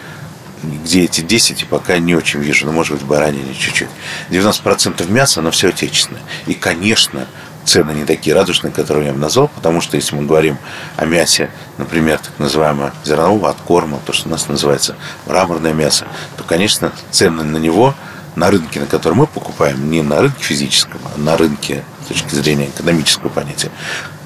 где 0.84 1.04
эти 1.04 1.20
10, 1.20 1.62
и 1.62 1.64
пока 1.64 1.98
не 1.98 2.14
очень 2.14 2.40
вижу, 2.40 2.66
но 2.66 2.72
может 2.72 2.94
быть 2.94 3.04
баранины 3.04 3.54
чуть-чуть. 3.54 3.88
90% 4.30 5.10
мяса, 5.10 5.40
оно 5.40 5.50
все 5.50 5.68
отечественное. 5.68 6.22
И, 6.46 6.54
конечно, 6.54 7.26
цены 7.64 7.92
не 7.92 8.04
такие 8.04 8.34
радужные, 8.34 8.72
которые 8.72 9.06
я 9.06 9.12
вам 9.12 9.20
назвал, 9.20 9.48
потому 9.48 9.80
что 9.80 9.96
если 9.96 10.14
мы 10.14 10.26
говорим 10.26 10.58
о 10.96 11.04
мясе, 11.06 11.50
например, 11.78 12.18
так 12.18 12.38
называемого 12.38 12.92
зернового 13.04 13.50
откорма, 13.50 14.00
то, 14.04 14.12
что 14.12 14.28
у 14.28 14.30
нас 14.30 14.48
называется 14.48 14.96
мраморное 15.26 15.72
мясо, 15.72 16.06
то, 16.36 16.44
конечно, 16.44 16.92
цены 17.10 17.42
на 17.42 17.56
него 17.56 17.94
на 18.36 18.50
рынке, 18.50 18.80
на 18.80 18.86
котором 18.86 19.18
мы 19.18 19.26
покупаем, 19.26 19.90
не 19.90 20.02
на 20.02 20.20
рынке 20.20 20.42
физическом, 20.42 21.00
а 21.14 21.18
на 21.18 21.36
рынке 21.36 21.84
с 22.04 22.08
точки 22.08 22.34
зрения 22.34 22.66
экономического 22.66 23.28
понятия, 23.28 23.70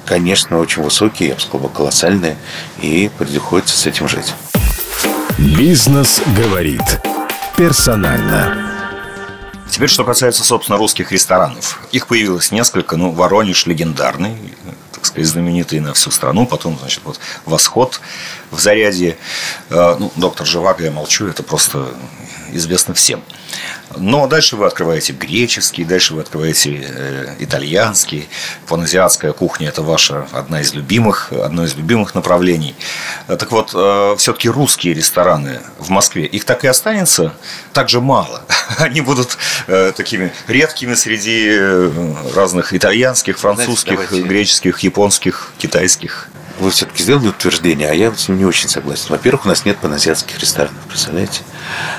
конечно, 0.07 0.59
очень 0.59 0.83
высокие, 0.83 1.31
я 1.31 1.35
бы 1.35 1.41
сказал, 1.41 1.69
колоссальные, 1.69 2.37
и 2.81 3.11
приходится 3.19 3.77
с 3.77 3.87
этим 3.87 4.09
жить. 4.09 4.33
Бизнес 5.39 6.21
говорит. 6.37 6.83
Персонально. 7.57 8.57
Теперь, 9.71 9.89
что 9.89 10.03
касается, 10.05 10.43
собственно, 10.43 10.79
русских 10.79 11.13
ресторанов. 11.13 11.81
Их 11.93 12.09
появилось 12.09 12.51
несколько. 12.51 12.97
Ну, 12.97 13.13
Воронеж 13.13 13.67
легендарный, 13.67 14.37
так 14.93 15.07
сказать, 15.07 15.29
знаменитый 15.29 15.79
на 15.79 15.95
всю 15.95 16.11
страну. 16.11 16.45
Потом, 16.45 16.77
значит, 16.81 17.03
вот 17.05 17.21
«Восход» 17.45 18.01
в 18.51 18.59
Зарядье. 18.59 19.17
Э, 19.71 19.95
ну, 20.01 20.11
«Доктор 20.17 20.45
Живаго», 20.45 20.83
я 20.83 20.91
молчу, 20.91 21.29
это 21.29 21.45
просто 21.45 21.87
известно 22.53 22.95
всем. 22.95 23.23
Но 23.97 24.27
дальше 24.27 24.57
вы 24.57 24.67
открываете 24.67 25.13
греческий, 25.13 25.85
дальше 25.85 26.15
вы 26.15 26.21
открываете 26.21 26.85
э, 26.87 27.35
итальянский. 27.39 28.29
Паназиатская 28.67 29.33
кухня– 29.33 29.69
это 29.71 29.83
ваша 29.83 30.29
одна 30.33 30.61
из 30.61 30.75
любимых, 30.75 31.33
одно 31.33 31.65
из 31.65 31.75
любимых 31.75 32.15
направлений. 32.15 32.75
Так 33.27 33.51
вот, 33.51 33.73
э, 33.75 34.15
все-таки 34.19 34.49
русские 34.49 34.95
рестораны 34.95 35.61
в 35.79 35.89
Москве, 35.89 36.27
их 36.27 36.45
так 36.45 36.65
и 36.65 36.67
останется 36.67 37.33
так 37.73 37.89
же 37.89 38.01
мало. 38.01 38.43
Они 38.79 39.01
будут 39.01 39.39
э, 39.67 39.93
такими 39.97 40.33
редкими 40.47 40.95
среди 40.95 41.49
э, 41.51 42.15
разных 42.35 42.75
итальянских, 42.75 43.39
французских, 43.39 43.95
Знаете, 43.95 44.11
давайте- 44.11 44.29
греческих, 44.29 44.79
японских, 44.81 45.53
китайских. 45.59 46.29
Вы 46.59 46.71
все-таки 46.73 47.05
сделали 47.05 47.29
утверждение, 47.29 47.89
а 47.89 47.95
я 47.95 48.13
с 48.13 48.29
ним 48.29 48.39
не 48.39 48.45
очень 48.45 48.69
согласен. 48.69 49.07
Во-первых, 49.11 49.45
у 49.45 49.49
нас 49.49 49.65
нет 49.65 49.79
паназиатских 49.79 50.39
ресторанов, 50.41 50.81
представляете? 50.89 51.43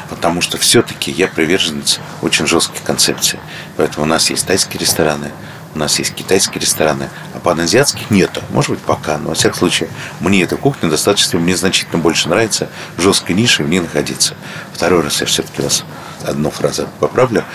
Потому 0.09 0.41
что 0.41 0.57
все-таки 0.57 1.11
я 1.11 1.27
приверженец 1.27 1.99
очень 2.21 2.45
жесткой 2.45 2.81
концепции. 2.83 3.39
Поэтому 3.77 4.05
у 4.05 4.09
нас 4.09 4.29
есть 4.29 4.45
тайские 4.45 4.81
рестораны, 4.81 5.31
у 5.75 5.79
нас 5.79 5.97
есть 5.99 6.13
китайские 6.13 6.59
рестораны, 6.59 7.09
а 7.33 7.39
паназиатских 7.39 8.09
нету. 8.09 8.41
Может 8.49 8.71
быть, 8.71 8.79
пока, 8.79 9.17
но 9.17 9.29
во 9.29 9.35
всяком 9.35 9.59
случае, 9.59 9.89
мне 10.19 10.43
эта 10.43 10.57
кухня 10.57 10.89
достаточно, 10.89 11.39
мне 11.39 11.55
значительно 11.55 11.99
больше 11.99 12.27
нравится 12.27 12.69
жесткой 12.97 13.35
нише 13.35 13.63
в 13.63 13.69
ней 13.69 13.79
находиться. 13.79 14.35
Второй 14.73 15.03
раз 15.03 15.21
я 15.21 15.27
все-таки 15.27 15.61
вас 15.61 15.85
одну 16.25 16.49
фразу 16.49 16.89
поправлю. 16.99 17.45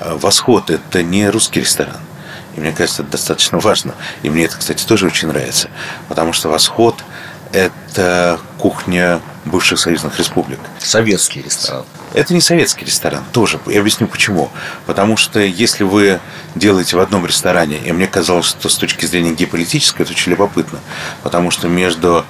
А, 0.00 0.16
Восход– 0.16 0.70
это 0.70 1.02
не 1.02 1.28
русский 1.28 1.60
ресторан. 1.60 1.96
И 2.56 2.60
мне 2.60 2.72
кажется, 2.72 3.02
это 3.02 3.12
достаточно 3.12 3.58
важно. 3.58 3.94
И 4.22 4.30
мне 4.30 4.44
это, 4.44 4.58
кстати, 4.58 4.84
тоже 4.84 5.06
очень 5.06 5.28
нравится. 5.28 5.70
Потому 6.08 6.32
что 6.32 6.48
восход– 6.48 6.96
это 7.52 8.40
кухня 8.58 9.20
бывших 9.44 9.78
союзных 9.78 10.18
республик. 10.18 10.58
Советский 10.78 11.42
ресторан. 11.42 11.84
Это 12.14 12.34
не 12.34 12.40
советский 12.40 12.84
ресторан, 12.84 13.24
тоже. 13.32 13.58
Я 13.66 13.80
объясню 13.80 14.06
почему. 14.06 14.50
Потому 14.86 15.16
что 15.16 15.40
если 15.40 15.84
вы 15.84 16.20
делаете 16.54 16.96
в 16.96 17.00
одном 17.00 17.26
ресторане, 17.26 17.78
и 17.78 17.92
мне 17.92 18.06
казалось, 18.06 18.46
что 18.46 18.68
с 18.68 18.76
точки 18.76 19.06
зрения 19.06 19.32
геополитической 19.32 20.02
это 20.02 20.12
очень 20.12 20.30
любопытно, 20.30 20.78
потому 21.22 21.50
что 21.50 21.68
между 21.68 22.24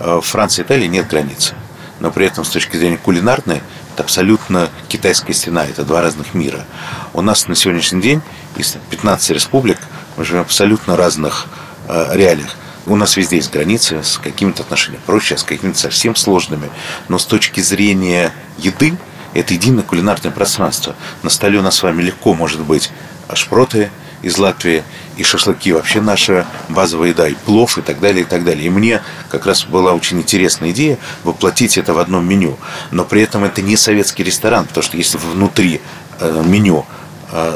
э, 0.00 0.20
Францией 0.22 0.64
и 0.64 0.66
Италией 0.66 0.88
нет 0.88 1.08
границы. 1.08 1.54
Но 2.00 2.10
при 2.10 2.26
этом 2.26 2.44
с 2.44 2.50
точки 2.50 2.76
зрения 2.76 2.96
кулинарной 2.98 3.62
это 3.94 4.02
абсолютно 4.04 4.68
китайская 4.88 5.32
стена, 5.32 5.64
это 5.64 5.84
два 5.84 6.02
разных 6.02 6.34
мира. 6.34 6.64
У 7.12 7.20
нас 7.20 7.48
на 7.48 7.56
сегодняшний 7.56 8.00
день 8.00 8.22
из 8.58 8.76
15 8.90 9.30
республик 9.30 9.78
мы 10.16 10.24
в 10.24 10.34
абсолютно 10.34 10.96
разных 10.96 11.46
э, 11.88 12.10
реалиях. 12.12 12.56
У 12.86 12.96
нас 12.96 13.16
везде 13.16 13.36
есть 13.36 13.52
границы 13.52 14.02
с 14.02 14.18
какими-то 14.18 14.62
отношениями 14.62 15.02
проще, 15.04 15.36
с 15.36 15.42
какими-то 15.42 15.78
совсем 15.78 16.16
сложными. 16.16 16.70
Но 17.08 17.18
с 17.18 17.26
точки 17.26 17.60
зрения 17.60 18.32
еды, 18.56 18.96
это 19.34 19.54
единое 19.54 19.84
кулинарное 19.84 20.32
пространство. 20.32 20.96
На 21.22 21.30
столе 21.30 21.58
у 21.58 21.62
нас 21.62 21.76
с 21.76 21.82
вами 21.82 22.02
легко 22.02 22.34
может 22.34 22.60
быть 22.60 22.90
шпроты 23.34 23.90
из 24.22 24.38
Латвии, 24.38 24.82
и 25.16 25.22
шашлыки 25.22 25.72
вообще 25.72 26.00
наша 26.00 26.46
базовая 26.68 27.10
еда, 27.10 27.28
и 27.28 27.34
плов, 27.34 27.78
и 27.78 27.82
так 27.82 28.00
далее, 28.00 28.22
и 28.22 28.24
так 28.24 28.44
далее. 28.44 28.66
И 28.66 28.70
мне 28.70 29.02
как 29.28 29.46
раз 29.46 29.64
была 29.64 29.92
очень 29.92 30.18
интересная 30.18 30.70
идея 30.70 30.98
воплотить 31.24 31.78
это 31.78 31.94
в 31.94 31.98
одном 31.98 32.26
меню. 32.26 32.58
Но 32.90 33.04
при 33.04 33.22
этом 33.22 33.44
это 33.44 33.62
не 33.62 33.76
советский 33.76 34.24
ресторан, 34.24 34.66
потому 34.66 34.82
что 34.82 34.96
если 34.96 35.18
внутри 35.18 35.80
э, 36.18 36.42
меню 36.44 36.86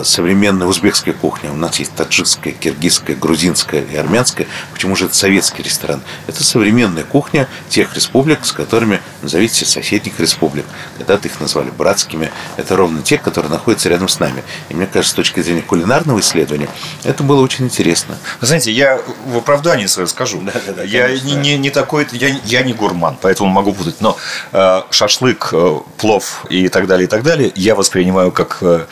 современная 0.05 0.67
узбекская 0.67 1.14
кухня, 1.14 1.50
у 1.50 1.57
нас 1.57 1.79
есть 1.79 1.95
таджикская, 1.95 2.52
киргизская, 2.52 3.17
грузинская 3.17 3.83
и 3.83 3.97
армянская. 3.97 4.47
Почему 4.73 4.97
же 4.97 5.07
это 5.07 5.14
советский 5.14 5.62
ресторан? 5.62 6.02
Это 6.26 6.45
современная 6.45 7.05
кухня 7.05 7.49
тех 7.69 7.95
республик, 7.95 8.45
с 8.45 8.52
которыми, 8.52 9.00
назовите 9.23 9.64
соседних 9.64 10.19
республик. 10.21 10.64
Когда-то 10.99 11.29
их 11.29 11.41
назвали 11.41 11.71
братскими. 11.71 12.31
Это 12.57 12.76
ровно 12.76 13.02
те, 13.02 13.19
которые 13.19 13.50
находятся 13.50 13.88
рядом 13.88 14.09
с 14.09 14.21
нами. 14.21 14.43
И 14.69 14.75
мне 14.75 14.87
кажется, 14.87 15.12
с 15.12 15.17
точки 15.17 15.41
зрения 15.41 15.62
кулинарного 15.62 16.21
исследования, 16.21 16.69
это 17.05 17.23
было 17.23 17.41
очень 17.41 17.64
интересно. 17.64 18.17
Вы 18.41 18.47
знаете, 18.47 18.73
я 18.73 19.00
в 19.26 19.37
оправдании 19.37 19.87
свое 19.87 20.07
скажу. 20.07 20.41
Да-да-да, 20.43 20.83
я 20.83 21.07
конечно. 21.07 21.26
не, 21.26 21.35
не, 21.37 21.59
не 21.59 21.71
такой, 21.71 22.07
я, 22.12 22.29
я 22.45 22.62
не 22.62 22.73
гурман, 22.73 23.17
поэтому 23.21 23.49
могу 23.50 23.73
путать. 23.73 24.00
Но 24.00 24.17
э, 24.52 24.83
шашлык, 24.91 25.50
э, 25.52 25.79
плов 25.99 26.45
и 26.50 26.69
так 26.69 26.87
далее, 26.87 27.07
и 27.07 27.09
так 27.09 27.23
далее, 27.23 27.52
я 27.55 27.75
воспринимаю 27.75 28.33
как 28.33 28.59
э, 28.61 28.87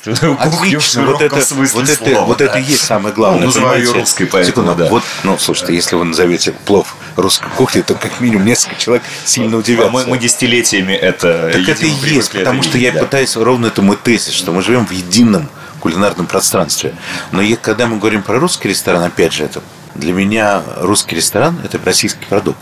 отечественную 0.00 0.36
кухню 0.36 0.50
в 0.50 0.82
Отлично, 0.82 1.04
вот 1.04 1.18
широком 1.18 1.38
это, 1.38 1.46
смысле 1.46 1.80
вот 1.80 1.88
это, 1.88 2.04
слова, 2.04 2.24
вот 2.26 2.38
да. 2.38 2.44
это 2.46 2.58
и 2.58 2.62
есть 2.62 2.84
самое 2.84 3.14
главное. 3.14 3.40
Ну, 3.40 3.46
называю 3.46 3.82
ее 3.82 3.92
русской, 3.92 4.24
поэтому, 4.24 4.66
Секунду. 4.66 4.74
да. 4.84 4.90
Вот, 4.90 5.02
ну, 5.24 5.38
слушайте, 5.38 5.74
если 5.74 5.96
вы 5.96 6.04
назовете 6.04 6.52
плов 6.52 6.96
русской 7.16 7.48
кухней, 7.56 7.82
то 7.82 7.94
как 7.94 8.20
минимум 8.20 8.46
несколько 8.46 8.76
человек 8.76 9.04
сильно 9.24 9.56
удивятся. 9.56 9.88
А 9.88 9.92
мы, 9.92 10.06
мы 10.06 10.18
десятилетиями 10.18 10.92
это 10.92 11.50
Так 11.52 11.68
это 11.68 11.86
и 11.86 11.90
есть, 11.90 12.32
потому 12.32 12.62
что 12.62 12.78
я 12.78 12.92
пытаюсь, 12.92 13.36
ровно 13.36 13.66
это 13.66 13.82
мой 13.82 13.96
тезис, 13.96 14.32
что 14.32 14.52
мы 14.52 14.62
живем 14.62 14.86
в 14.86 14.90
едином 14.90 15.48
кулинарном 15.80 16.26
пространстве. 16.26 16.94
Но 17.32 17.42
и 17.42 17.56
когда 17.56 17.86
мы 17.86 17.98
говорим 17.98 18.22
про 18.22 18.38
русский 18.38 18.68
ресторан, 18.68 19.02
опять 19.02 19.32
же, 19.32 19.44
это 19.44 19.62
для 19.94 20.12
меня 20.12 20.62
русский 20.78 21.16
ресторан– 21.16 21.58
это 21.64 21.78
российский 21.84 22.24
продукт. 22.26 22.60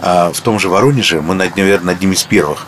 А 0.00 0.32
в 0.32 0.40
том 0.40 0.60
же 0.60 0.68
Воронеже 0.68 1.20
мы, 1.20 1.34
наверное, 1.34 1.94
одним 1.94 2.12
из 2.12 2.22
первых 2.22 2.66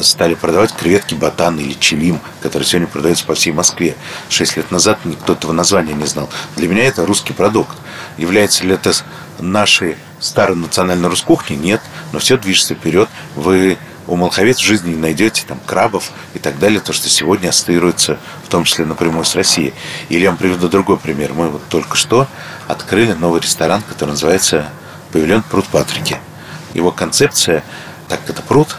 стали 0.00 0.34
продавать 0.34 0.72
креветки 0.72 1.14
батан 1.14 1.58
или 1.58 1.74
чилим, 1.74 2.20
которые 2.40 2.66
сегодня 2.66 2.88
продаются 2.88 3.24
по 3.24 3.34
всей 3.34 3.52
Москве. 3.52 3.96
Шесть 4.28 4.56
лет 4.56 4.70
назад 4.70 5.04
никто 5.04 5.34
этого 5.34 5.52
названия 5.52 5.92
не 5.92 6.06
знал. 6.06 6.30
Для 6.56 6.68
меня 6.68 6.84
это 6.84 7.04
русский 7.04 7.32
продукт. 7.32 7.76
Является 8.16 8.64
ли 8.64 8.74
это 8.74 8.92
нашей 9.38 9.96
старой 10.20 10.56
национальной 10.56 11.08
русской 11.08 11.26
кухней? 11.26 11.56
Нет. 11.56 11.80
Но 12.12 12.18
все 12.18 12.36
движется 12.36 12.74
вперед. 12.74 13.08
Вы 13.34 13.78
у 14.06 14.16
Молховец 14.16 14.58
в 14.58 14.64
жизни 14.64 14.90
не 14.90 14.96
найдете 14.96 15.44
там 15.46 15.60
крабов 15.64 16.10
и 16.34 16.38
так 16.38 16.58
далее, 16.58 16.80
то, 16.80 16.92
что 16.92 17.08
сегодня 17.08 17.48
ассоциируется 17.48 18.18
в 18.44 18.48
том 18.48 18.64
числе 18.64 18.84
напрямую 18.84 19.24
с 19.24 19.34
Россией. 19.34 19.74
Или 20.08 20.22
я 20.22 20.30
вам 20.30 20.38
приведу 20.38 20.68
другой 20.68 20.98
пример. 20.98 21.32
Мы 21.34 21.48
вот 21.48 21.62
только 21.68 21.96
что 21.96 22.26
открыли 22.66 23.12
новый 23.12 23.40
ресторан, 23.40 23.82
который 23.82 24.10
называется 24.10 24.70
«Павильон 25.12 25.42
Пруд 25.42 25.66
Патрики». 25.66 26.18
Его 26.74 26.90
концепция, 26.90 27.62
так 28.08 28.20
как 28.22 28.30
это 28.30 28.42
пруд, 28.42 28.76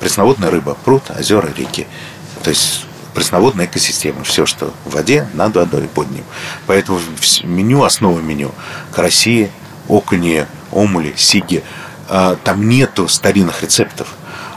пресноводная 0.00 0.50
рыба, 0.50 0.76
пруд, 0.84 1.02
озера, 1.10 1.48
реки. 1.56 1.86
То 2.42 2.50
есть 2.50 2.84
пресноводная 3.14 3.66
экосистема. 3.66 4.22
Все, 4.24 4.46
что 4.46 4.72
в 4.84 4.94
воде, 4.94 5.28
над 5.34 5.56
водой, 5.56 5.88
под 5.92 6.10
ним. 6.10 6.24
Поэтому 6.66 7.00
меню, 7.42 7.82
основа 7.82 8.20
меню 8.20 8.52
караси, 8.92 9.50
окуни, 9.88 10.46
омули, 10.70 11.14
сиги. 11.16 11.64
А, 12.08 12.36
там 12.44 12.68
нету 12.68 13.08
старинных 13.08 13.62
рецептов. 13.62 14.08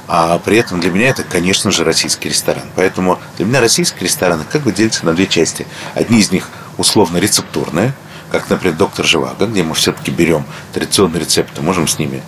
А 0.07 0.39
при 0.39 0.57
этом 0.57 0.79
для 0.79 0.91
меня 0.91 1.09
это, 1.09 1.23
конечно 1.23 1.71
же, 1.71 1.83
российский 1.83 2.29
ресторан. 2.29 2.65
Поэтому 2.75 3.17
для 3.37 3.45
меня 3.45 3.61
российские 3.61 4.03
рестораны 4.03 4.43
как 4.43 4.63
бы 4.63 4.71
делятся 4.71 5.05
на 5.05 5.13
две 5.13 5.25
части. 5.25 5.65
Одни 5.95 6.19
из 6.19 6.31
них 6.31 6.49
условно 6.77 7.17
рецептурные, 7.17 7.93
как, 8.31 8.49
например, 8.49 8.75
доктор 8.75 9.05
Живаго, 9.05 9.45
где 9.45 9.63
мы 9.63 9.73
все-таки 9.73 10.11
берем 10.11 10.45
традиционные 10.73 11.21
рецепты, 11.21 11.61
можем 11.61 11.87
с 11.87 11.97
ними 11.97 12.21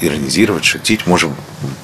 иронизировать, 0.00 0.64
шутить, 0.64 1.06
можем 1.06 1.34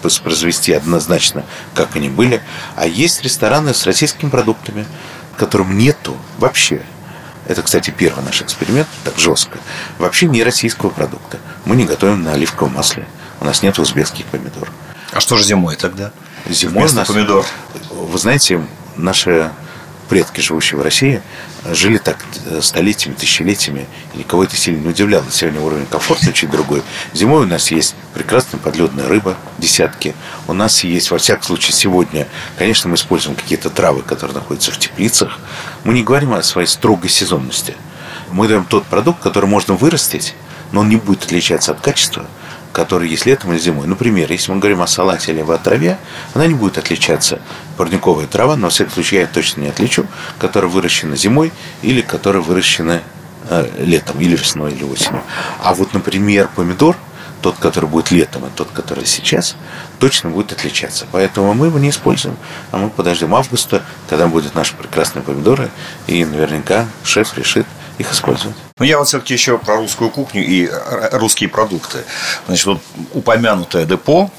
воспроизвести 0.02 0.72
однозначно, 0.72 1.44
как 1.74 1.96
они 1.96 2.08
были. 2.08 2.42
А 2.76 2.86
есть 2.86 3.22
рестораны 3.22 3.74
с 3.74 3.84
российскими 3.86 4.30
продуктами, 4.30 4.86
которым 5.36 5.76
нету 5.76 6.16
вообще. 6.38 6.82
Это, 7.46 7.62
кстати, 7.62 7.90
первый 7.90 8.24
наш 8.24 8.40
эксперимент, 8.40 8.88
так 9.04 9.18
жестко. 9.18 9.58
Вообще 9.98 10.26
не 10.26 10.42
российского 10.42 10.90
продукта. 10.90 11.38
Мы 11.64 11.76
не 11.76 11.84
готовим 11.84 12.22
на 12.22 12.32
оливковом 12.32 12.74
масле. 12.74 13.06
У 13.40 13.44
нас 13.44 13.62
нет 13.62 13.78
узбекских 13.78 14.24
помидор. 14.26 14.70
А 15.12 15.20
что 15.20 15.36
же 15.36 15.44
зимой 15.44 15.76
тогда? 15.76 16.12
Зимой 16.48 16.80
Вместо 16.80 16.96
у 16.96 16.98
нас 17.00 17.08
помидор. 17.08 17.44
Вы 17.90 18.18
знаете, 18.18 18.66
наши 18.96 19.50
предки, 20.08 20.40
живущие 20.40 20.78
в 20.78 20.82
России, 20.82 21.22
жили 21.70 21.98
так 21.98 22.18
э, 22.46 22.60
столетиями, 22.60 23.14
тысячелетиями, 23.14 23.86
и 24.14 24.18
никого 24.18 24.44
это 24.44 24.56
сильно 24.56 24.80
не 24.80 24.88
удивляло. 24.88 25.24
Сегодня 25.30 25.60
уровень 25.60 25.86
комфорта 25.86 26.32
чуть 26.32 26.50
другой. 26.50 26.82
Зимой 27.12 27.44
у 27.44 27.46
нас 27.46 27.70
есть 27.70 27.94
прекрасная 28.12 28.60
подледная 28.60 29.08
рыба, 29.08 29.36
десятки. 29.58 30.14
У 30.46 30.52
нас 30.52 30.84
есть, 30.84 31.10
во 31.10 31.18
всяком 31.18 31.44
случае, 31.44 31.72
сегодня, 31.72 32.28
конечно, 32.58 32.88
мы 32.88 32.96
используем 32.96 33.36
какие-то 33.36 33.70
травы, 33.70 34.02
которые 34.02 34.34
находятся 34.34 34.72
в 34.72 34.78
теплицах. 34.78 35.38
Мы 35.84 35.94
не 35.94 36.02
говорим 36.02 36.34
о 36.34 36.42
своей 36.42 36.68
строгой 36.68 37.10
сезонности. 37.10 37.74
Мы 38.30 38.48
даем 38.48 38.64
тот 38.64 38.84
продукт, 38.84 39.22
который 39.22 39.46
можно 39.46 39.74
вырастить, 39.74 40.34
но 40.72 40.80
он 40.80 40.88
не 40.88 40.96
будет 40.96 41.24
отличаться 41.24 41.72
от 41.72 41.80
качества, 41.80 42.26
который 42.74 43.08
есть 43.08 43.24
летом 43.24 43.52
или 43.52 43.58
зимой. 43.58 43.86
Например, 43.86 44.30
если 44.30 44.52
мы 44.52 44.58
говорим 44.58 44.82
о 44.82 44.86
салате 44.86 45.32
или 45.32 45.40
о 45.40 45.58
траве, 45.58 45.96
она 46.34 46.46
не 46.46 46.54
будет 46.54 46.76
отличаться. 46.76 47.40
Парниковая 47.76 48.26
трава, 48.26 48.56
но 48.56 48.68
в 48.68 48.72
всяком 48.72 48.92
случае 48.92 49.20
я 49.22 49.26
точно 49.28 49.62
не 49.62 49.68
отличу, 49.68 50.06
которая 50.38 50.70
выращена 50.70 51.16
зимой 51.16 51.52
или 51.82 52.00
которая 52.00 52.42
выращена 52.42 53.00
э, 53.48 53.68
летом, 53.78 54.20
или 54.20 54.36
весной, 54.36 54.72
или 54.72 54.82
осенью. 54.82 55.22
А 55.62 55.72
вот, 55.72 55.94
например, 55.94 56.50
помидор, 56.54 56.96
тот, 57.42 57.56
который 57.58 57.88
будет 57.88 58.10
летом, 58.10 58.46
и 58.46 58.50
тот, 58.50 58.70
который 58.72 59.06
сейчас, 59.06 59.54
точно 60.00 60.30
будет 60.30 60.50
отличаться. 60.50 61.06
Поэтому 61.12 61.54
мы 61.54 61.66
его 61.66 61.78
не 61.78 61.90
используем, 61.90 62.36
а 62.72 62.78
мы 62.78 62.90
подождем 62.90 63.34
августа, 63.34 63.82
когда 64.08 64.26
будут 64.26 64.54
наши 64.54 64.74
прекрасные 64.74 65.22
помидоры, 65.22 65.70
и 66.08 66.24
наверняка 66.24 66.86
шеф 67.04 67.38
решит 67.38 67.66
их 67.98 68.12
использовать. 68.12 68.56
Ну, 68.80 68.84
я 68.84 68.98
вот 68.98 69.06
все-таки 69.06 69.34
еще 69.34 69.56
про 69.56 69.76
русскую 69.76 70.10
кухню 70.10 70.44
и 70.44 70.68
русские 71.12 71.48
продукты. 71.48 71.98
Значит, 72.46 72.66
вот 72.66 72.82
упомянутое 73.12 73.86
депо, 73.86 74.32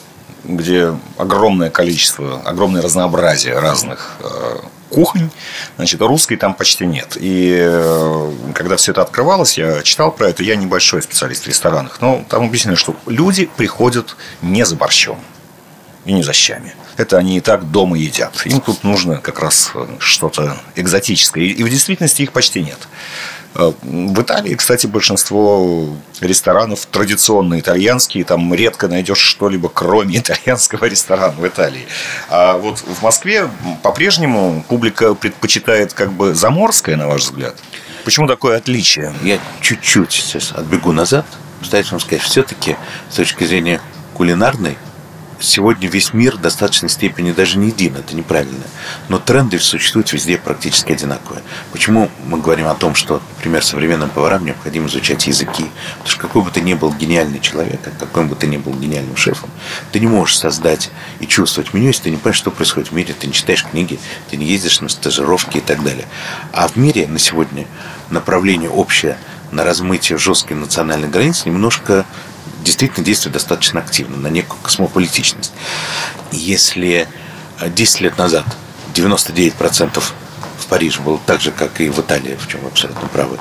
где 0.43 0.93
огромное 1.17 1.69
количество, 1.69 2.41
огромное 2.41 2.81
разнообразие 2.81 3.57
разных 3.57 4.17
э, 4.19 4.57
кухонь, 4.89 5.29
значит, 5.77 6.01
русской 6.01 6.35
там 6.35 6.53
почти 6.53 6.85
нет. 6.85 7.15
И 7.15 7.55
э, 7.57 8.33
когда 8.53 8.75
все 8.75 8.91
это 8.91 9.03
открывалось, 9.03 9.57
я 9.57 9.81
читал 9.83 10.11
про 10.11 10.27
это, 10.27 10.43
я 10.43 10.57
небольшой 10.57 11.01
специалист 11.01 11.45
в 11.45 11.47
ресторанах, 11.47 12.01
но 12.01 12.25
там 12.27 12.43
объяснили, 12.43 12.75
что 12.75 12.93
люди 13.05 13.49
приходят 13.55 14.17
не 14.41 14.65
за 14.65 14.75
борщом 14.75 15.17
и 16.03 16.11
не 16.11 16.23
за 16.23 16.33
щами. 16.33 16.75
Это 16.97 17.17
они 17.17 17.37
и 17.37 17.39
так 17.39 17.71
дома 17.71 17.97
едят. 17.97 18.45
Им 18.45 18.59
тут 18.59 18.83
нужно 18.83 19.15
как 19.15 19.39
раз 19.39 19.71
что-то 19.99 20.57
экзотическое. 20.75 21.45
И 21.45 21.63
в 21.63 21.69
действительности 21.69 22.21
их 22.21 22.33
почти 22.33 22.61
нет. 22.61 22.79
Э, 23.55 23.71
в 23.81 24.21
Италии, 24.21 24.53
кстати, 24.55 24.85
большинство 24.85 25.87
ресторанов 26.19 26.85
традиционные 26.85 27.61
итальянские, 27.61 28.25
там 28.25 28.53
редко 28.53 28.87
найдешь 28.87 29.19
что-либо, 29.19 29.69
кроме 29.69 30.17
итальянского 30.19 30.85
ресторана 30.85 31.33
в 31.33 31.47
Италии. 31.47 31.87
А 32.29 32.57
вот 32.57 32.79
в 32.79 33.01
Москве 33.01 33.49
по-прежнему 33.81 34.63
публика 34.67 35.15
предпочитает 35.15 35.93
как 35.93 36.11
бы 36.11 36.33
заморское, 36.33 36.95
на 36.97 37.07
ваш 37.07 37.21
взгляд. 37.21 37.55
Почему 38.03 38.27
такое 38.27 38.57
отличие? 38.57 39.13
Я 39.23 39.39
чуть-чуть 39.61 40.11
сейчас 40.11 40.51
отбегу 40.51 40.91
назад. 40.91 41.25
Пытаюсь 41.61 41.89
вам 41.91 41.99
сказать, 41.99 42.21
все-таки 42.21 42.75
с 43.09 43.15
точки 43.15 43.45
зрения 43.45 43.81
кулинарной 44.13 44.77
сегодня 45.39 45.87
весь 45.87 46.13
мир 46.13 46.35
в 46.35 46.41
достаточной 46.41 46.89
степени 46.89 47.31
даже 47.31 47.57
не 47.57 47.67
един, 47.67 47.95
это 47.95 48.15
неправильно. 48.15 48.63
Но 49.09 49.19
тренды 49.19 49.59
существуют 49.59 50.11
везде 50.13 50.37
практически 50.37 50.91
одинаковые. 50.91 51.43
Почему 51.71 52.09
мы 52.25 52.39
говорим 52.39 52.67
о 52.67 52.75
том, 52.75 52.95
что, 52.95 53.21
например, 53.35 53.63
современным 53.63 54.09
поварам 54.09 54.45
необходимо 54.45 54.87
изучать 54.87 55.27
языки? 55.27 55.65
Потому 55.97 56.09
что 56.09 56.19
какой 56.19 56.43
бы 56.43 56.51
ты 56.51 56.61
ни 56.61 56.73
был 56.73 56.93
гениальный 56.93 57.39
человек, 57.39 57.79
а 57.85 57.91
какой 57.99 58.25
бы 58.25 58.35
ты 58.35 58.47
ни 58.47 58.57
был 58.57 58.73
гениальным 58.73 59.15
шефом, 59.15 59.49
ты 59.91 59.99
не 59.99 60.07
можешь 60.07 60.37
создать 60.37 60.91
и 61.19 61.27
чувствовать 61.27 61.73
меню, 61.73 61.87
если 61.87 62.03
ты 62.03 62.09
не 62.11 62.17
понимаешь, 62.17 62.37
что 62.37 62.51
происходит 62.51 62.91
в 62.91 62.95
мире, 62.95 63.13
ты 63.17 63.27
не 63.27 63.33
читаешь 63.33 63.65
книги, 63.65 63.99
ты 64.29 64.37
не 64.37 64.45
ездишь 64.45 64.81
на 64.81 64.89
стажировки 64.89 65.57
и 65.57 65.61
так 65.61 65.83
далее. 65.83 66.07
А 66.51 66.67
в 66.67 66.75
мире 66.75 67.07
на 67.07 67.19
сегодня 67.19 67.67
направление 68.09 68.69
общее 68.69 69.17
на 69.51 69.63
размытие 69.63 70.17
жесткой 70.17 70.57
национальной 70.57 71.07
границы 71.07 71.49
немножко 71.49 72.05
действительно 72.65 73.05
действует 73.05 73.33
достаточно 73.33 73.79
активно, 73.79 74.17
на 74.17 74.27
некую 74.27 74.59
космополитичность. 74.61 75.53
Если 76.31 77.07
10 77.61 78.01
лет 78.01 78.17
назад 78.17 78.45
99% 78.93 80.03
в 80.59 80.65
Париже 80.67 80.99
было 81.01 81.19
так 81.25 81.39
же, 81.39 81.51
как 81.51 81.79
и 81.79 81.89
в 81.89 81.99
Италии, 81.99 82.35
в 82.35 82.47
чем 82.47 82.61
вы 82.61 82.67
абсолютно 82.67 83.07
правы, 83.07 83.37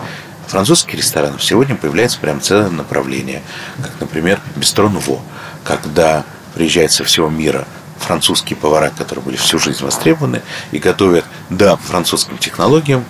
французских 0.47 0.95
ресторанов 0.95 1.43
сегодня 1.43 1.75
появляется 1.75 2.19
прям 2.19 2.41
целое 2.41 2.69
направление, 2.69 3.43
как, 3.83 3.93
например, 3.99 4.41
Бистро 4.55 4.89
Нуво, 4.89 5.21
когда 5.65 6.25
приезжают 6.55 6.93
со 6.93 7.03
всего 7.03 7.29
мира 7.29 7.67
французские 7.99 8.57
повара, 8.57 8.93
которые 8.97 9.25
были 9.25 9.37
всю 9.37 9.59
жизнь 9.59 9.83
востребованы 9.83 10.43
и 10.71 10.79
готовят, 10.79 11.25
да, 11.49 11.77
по 11.77 11.83
французским 11.83 12.37
технологиям 12.37 13.05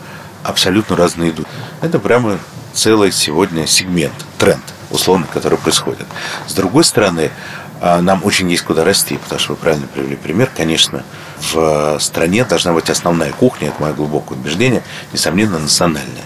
абсолютно 0.44 0.94
разные 0.94 1.30
еду. 1.30 1.44
Это 1.80 1.98
прямо 1.98 2.38
целый 2.72 3.10
сегодня 3.10 3.66
сегмент, 3.66 4.14
тренд 4.38 4.62
условно, 4.90 5.26
которые 5.32 5.58
происходят. 5.58 6.06
С 6.46 6.54
другой 6.54 6.84
стороны, 6.84 7.30
а, 7.80 8.00
нам 8.00 8.20
очень 8.24 8.50
есть 8.50 8.62
куда 8.62 8.84
расти, 8.84 9.16
потому 9.16 9.38
что 9.38 9.52
вы 9.52 9.56
правильно 9.56 9.86
привели 9.86 10.16
пример. 10.16 10.50
Конечно, 10.56 11.04
в 11.52 11.98
стране 12.00 12.44
должна 12.44 12.72
быть 12.72 12.88
основная 12.88 13.32
кухня, 13.32 13.68
это 13.68 13.82
мое 13.82 13.92
глубокое 13.92 14.38
убеждение, 14.38 14.82
несомненно, 15.12 15.58
национальная. 15.58 16.24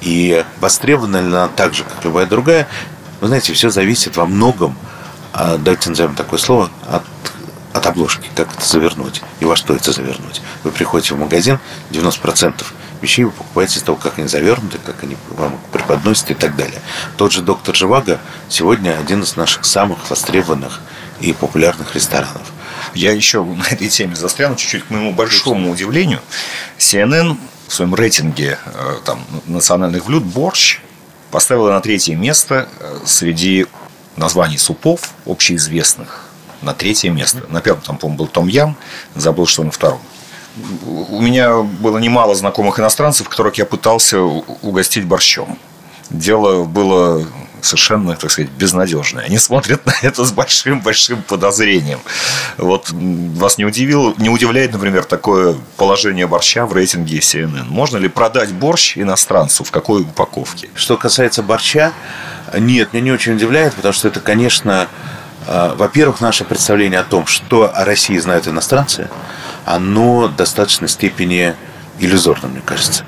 И 0.00 0.44
востребована 0.60 1.20
ли 1.20 1.26
она 1.26 1.48
так 1.48 1.74
же, 1.74 1.84
как 1.84 2.04
любая 2.04 2.26
другая, 2.26 2.68
вы 3.20 3.28
знаете, 3.28 3.52
все 3.52 3.70
зависит 3.70 4.16
во 4.16 4.26
многом, 4.26 4.76
а, 5.32 5.58
давайте 5.58 5.90
назовем 5.90 6.14
такое 6.14 6.38
слово, 6.38 6.70
от 6.88 7.02
от 7.74 7.86
обложки, 7.86 8.30
как 8.34 8.54
это 8.54 8.64
завернуть 8.64 9.22
и 9.40 9.44
во 9.44 9.56
что 9.56 9.74
это 9.74 9.92
завернуть. 9.92 10.40
Вы 10.62 10.70
приходите 10.70 11.14
в 11.14 11.18
магазин, 11.18 11.58
90% 11.90 12.64
вещей 13.02 13.24
вы 13.24 13.32
покупаете 13.32 13.78
из 13.78 13.82
того, 13.82 13.98
как 13.98 14.18
они 14.18 14.28
завернуты, 14.28 14.78
как 14.78 15.02
они 15.02 15.16
вам 15.30 15.58
преподносят 15.72 16.30
и 16.30 16.34
так 16.34 16.56
далее. 16.56 16.80
Тот 17.16 17.32
же 17.32 17.42
доктор 17.42 17.74
Живаго 17.74 18.18
сегодня 18.48 18.98
один 18.98 19.22
из 19.22 19.36
наших 19.36 19.64
самых 19.64 20.08
востребованных 20.08 20.80
и 21.20 21.32
популярных 21.32 21.94
ресторанов. 21.94 22.52
Я 22.94 23.12
еще 23.12 23.44
на 23.44 23.64
этой 23.64 23.88
теме 23.88 24.14
застряну 24.14 24.56
чуть-чуть 24.56 24.84
к 24.84 24.90
моему 24.90 25.12
большому 25.12 25.70
удивлению. 25.70 26.20
CNN 26.78 27.36
в 27.68 27.74
своем 27.74 27.94
рейтинге 27.94 28.58
э, 28.64 28.96
там, 29.04 29.24
национальных 29.46 30.06
блюд 30.06 30.22
борщ 30.22 30.80
поставила 31.30 31.70
на 31.70 31.80
третье 31.80 32.14
место 32.14 32.68
э, 32.78 33.00
среди 33.04 33.66
названий 34.16 34.58
супов 34.58 35.10
общеизвестных. 35.26 36.23
На 36.64 36.74
третье 36.74 37.10
место. 37.10 37.42
На 37.48 37.60
первом 37.60 37.82
там, 37.82 37.98
по-моему, 37.98 38.18
был 38.18 38.26
Том 38.26 38.48
Ям, 38.48 38.76
забыл, 39.14 39.46
что 39.46 39.62
на 39.62 39.70
втором 39.70 40.00
у 40.86 41.20
меня 41.20 41.62
было 41.62 41.98
немало 41.98 42.34
знакомых 42.34 42.78
иностранцев, 42.78 43.28
которых 43.28 43.56
я 43.56 43.66
пытался 43.66 44.20
угостить 44.20 45.04
борщом. 45.04 45.58
Дело 46.10 46.64
было 46.64 47.26
совершенно, 47.60 48.14
так 48.14 48.30
сказать, 48.30 48.50
безнадежное. 48.50 49.24
Они 49.24 49.38
смотрят 49.38 49.84
на 49.86 49.94
это 50.02 50.24
с 50.24 50.32
большим-большим 50.32 51.22
подозрением. 51.22 51.98
Вот 52.58 52.90
вас 52.90 53.58
не 53.58 53.64
удивило, 53.64 54.14
не 54.18 54.28
удивляет, 54.28 54.72
например, 54.72 55.04
такое 55.04 55.56
положение 55.76 56.26
борща 56.26 56.66
в 56.66 56.74
рейтинге 56.74 57.18
CNN? 57.18 57.64
Можно 57.68 57.96
ли 57.96 58.08
продать 58.08 58.52
борщ 58.52 58.98
иностранцу? 58.98 59.64
В 59.64 59.70
какой 59.70 60.02
упаковке? 60.02 60.68
Что 60.74 60.96
касается 60.96 61.42
борща, 61.42 61.92
нет, 62.56 62.92
меня 62.92 63.04
не 63.04 63.12
очень 63.12 63.32
удивляет, 63.34 63.74
потому 63.74 63.94
что 63.94 64.08
это, 64.08 64.20
конечно, 64.20 64.88
во-первых, 65.46 66.20
наше 66.20 66.44
представление 66.44 67.00
о 67.00 67.04
том, 67.04 67.26
что 67.26 67.70
о 67.74 67.84
России 67.84 68.18
знают 68.18 68.48
иностранцы– 68.48 69.08
оно 69.64 70.28
в 70.28 70.36
достаточной 70.36 70.88
степени 70.88 71.54
иллюзорно, 71.98 72.48
мне 72.48 72.60
кажется. 72.64 73.04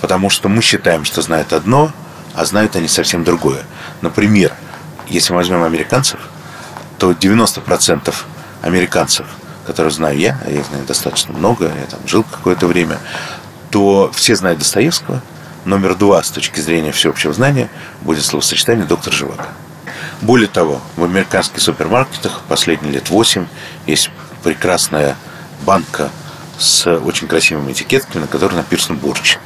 Потому 0.00 0.30
что 0.30 0.48
мы 0.48 0.62
считаем, 0.62 1.04
что 1.04 1.22
знают 1.22 1.52
одно, 1.52 1.90
а 2.34 2.44
знают 2.44 2.76
они 2.76 2.88
совсем 2.88 3.24
другое. 3.24 3.62
Например, 4.00 4.52
если 5.08 5.32
мы 5.32 5.38
возьмем 5.38 5.64
американцев, 5.64 6.20
то 6.98 7.10
90% 7.12 8.14
американцев, 8.62 9.26
которую 9.66 9.90
знаю 9.90 10.18
я, 10.18 10.38
а 10.44 10.50
я 10.50 10.62
знаю 10.62 10.84
достаточно 10.86 11.34
много, 11.34 11.66
я 11.66 11.86
там 11.86 12.00
жил 12.06 12.24
какое-то 12.24 12.66
время, 12.66 12.98
то 13.70 14.10
все 14.14 14.36
знают 14.36 14.60
Достоевского. 14.60 15.20
Номер 15.64 15.96
два 15.96 16.22
с 16.22 16.30
точки 16.30 16.60
зрения 16.60 16.92
всеобщего 16.92 17.32
знания 17.32 17.68
будет 18.02 18.24
словосочетание 18.24 18.86
«доктор 18.86 19.12
Живаго». 19.12 19.46
Более 20.20 20.48
того, 20.48 20.80
в 20.96 21.04
американских 21.04 21.60
супермаркетах 21.60 22.42
последние 22.48 22.94
лет 22.94 23.08
восемь 23.08 23.46
есть 23.86 24.10
прекрасная 24.42 25.16
банка 25.64 26.10
с 26.58 26.92
очень 26.98 27.28
красивыми 27.28 27.72
этикетками, 27.72 28.22
на 28.22 28.26
которой 28.26 28.54
написан 28.54 28.96
борщ. 28.96 29.38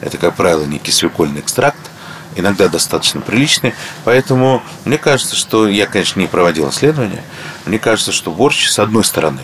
Это, 0.00 0.18
как 0.18 0.34
правило, 0.34 0.64
некий 0.64 0.90
свекольный 0.90 1.40
экстракт, 1.40 1.78
иногда 2.34 2.68
достаточно 2.68 3.20
приличный. 3.20 3.74
Поэтому 4.04 4.62
мне 4.84 4.98
кажется, 4.98 5.36
что 5.36 5.68
я, 5.68 5.86
конечно, 5.86 6.18
не 6.18 6.26
проводил 6.26 6.68
исследования. 6.70 7.22
Мне 7.64 7.78
кажется, 7.78 8.10
что 8.10 8.32
борщ, 8.32 8.68
с 8.68 8.80
одной 8.80 9.04
стороны, 9.04 9.42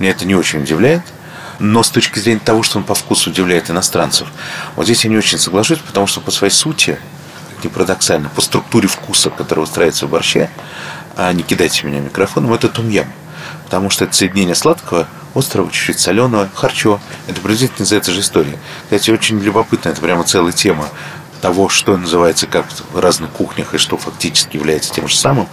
меня 0.00 0.10
это 0.10 0.24
не 0.24 0.34
очень 0.34 0.62
удивляет, 0.62 1.02
но 1.60 1.84
с 1.84 1.90
точки 1.90 2.18
зрения 2.18 2.40
того, 2.40 2.64
что 2.64 2.78
он 2.78 2.84
по 2.84 2.96
вкусу 2.96 3.30
удивляет 3.30 3.70
иностранцев, 3.70 4.26
вот 4.74 4.86
здесь 4.86 5.04
я 5.04 5.10
не 5.10 5.16
очень 5.16 5.38
соглашусь, 5.38 5.78
потому 5.78 6.08
что 6.08 6.20
по 6.20 6.32
своей 6.32 6.52
сути 6.52 6.98
не 7.64 7.70
парадоксально, 7.70 8.28
по 8.28 8.40
структуре 8.40 8.88
вкуса, 8.88 9.30
который 9.30 9.60
устраивается 9.60 10.06
в 10.06 10.10
борще, 10.10 10.50
а 11.16 11.32
не 11.32 11.42
кидайте 11.42 11.86
меня 11.86 12.00
микрофоном, 12.00 12.52
это 12.52 12.68
тумьям. 12.68 13.06
Потому 13.64 13.90
что 13.90 14.04
это 14.04 14.14
соединение 14.14 14.54
сладкого, 14.54 15.06
острого, 15.34 15.70
чуть-чуть 15.70 15.98
соленого, 15.98 16.48
харчо. 16.54 17.00
Это 17.26 17.40
приблизительно 17.40 17.84
из 17.84 17.92
этой 17.92 18.12
же 18.12 18.20
истории. 18.20 18.58
Кстати, 18.84 19.10
очень 19.10 19.38
любопытно, 19.40 19.88
это 19.88 20.00
прямо 20.00 20.24
целая 20.24 20.52
тема 20.52 20.88
того, 21.40 21.68
что 21.68 21.96
называется 21.96 22.46
как 22.46 22.66
в 22.92 22.98
разных 22.98 23.30
кухнях 23.30 23.74
и 23.74 23.78
что 23.78 23.96
фактически 23.98 24.56
является 24.56 24.92
тем 24.92 25.08
же 25.08 25.16
самым. 25.16 25.46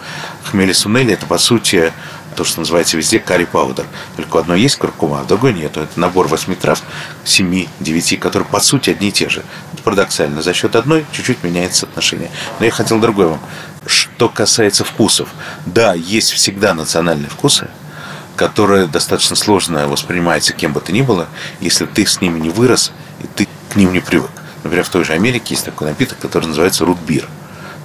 Хмели 0.44 0.72
сунели– 0.72 1.14
это, 1.14 1.26
по 1.26 1.38
сути, 1.38 1.92
то, 2.36 2.46
что 2.46 2.62
называется 2.62 2.96
везде 2.96 3.20
карри 3.20 3.46
паудер. 3.46 3.86
Только 4.16 4.40
одно 4.40 4.56
есть 4.56 4.78
куркума, 4.78 5.20
а 5.20 5.24
другое 5.26 5.52
нет. 5.52 5.76
Это 5.76 6.00
набор 6.00 6.28
восьми 6.28 6.56
трав, 6.56 6.82
семи, 7.24 7.70
девяти, 7.80 8.18
которые 8.18 8.48
по 8.48 8.60
сути 8.60 8.90
одни 8.90 9.10
и 9.10 9.12
те 9.12 9.30
же. 9.30 9.44
Это 9.74 9.84
парадоксально. 9.84 10.42
За 10.42 10.54
счет 10.54 10.76
одной 10.76 11.06
чуть-чуть 11.12 11.44
меняется 11.44 11.86
отношение. 11.86 12.30
Но 12.60 12.66
я 12.66 12.72
хотел 12.72 13.00
другое 13.00 13.28
вам. 13.28 13.40
Что 13.86 14.30
касается 14.30 14.84
вкусов. 14.84 15.30
Да, 15.66 15.94
есть 15.94 16.32
всегда 16.32 16.74
национальные 16.74 17.30
вкусы, 17.30 17.68
которые 18.36 18.88
достаточно 18.88 19.36
сложно 19.36 19.88
воспринимаются 19.88 20.54
кем 20.54 20.74
бы 20.74 20.82
то 20.82 20.92
ни 20.92 21.02
было, 21.02 21.28
если 21.60 21.86
ты 21.86 22.06
с 22.06 22.22
ними 22.22 22.40
не 22.40 22.50
вырос 22.50 22.92
и 23.22 23.28
ты 23.28 23.48
к 23.72 23.76
ним 23.76 23.94
не 23.94 24.00
привык. 24.00 24.32
Например, 24.64 24.86
в 24.86 24.90
той 24.90 25.04
же 25.04 25.14
Америке 25.14 25.54
есть 25.56 25.66
такой 25.66 25.88
напиток, 25.88 26.20
который 26.20 26.46
называется 26.46 26.86
рутбир. 26.86 27.28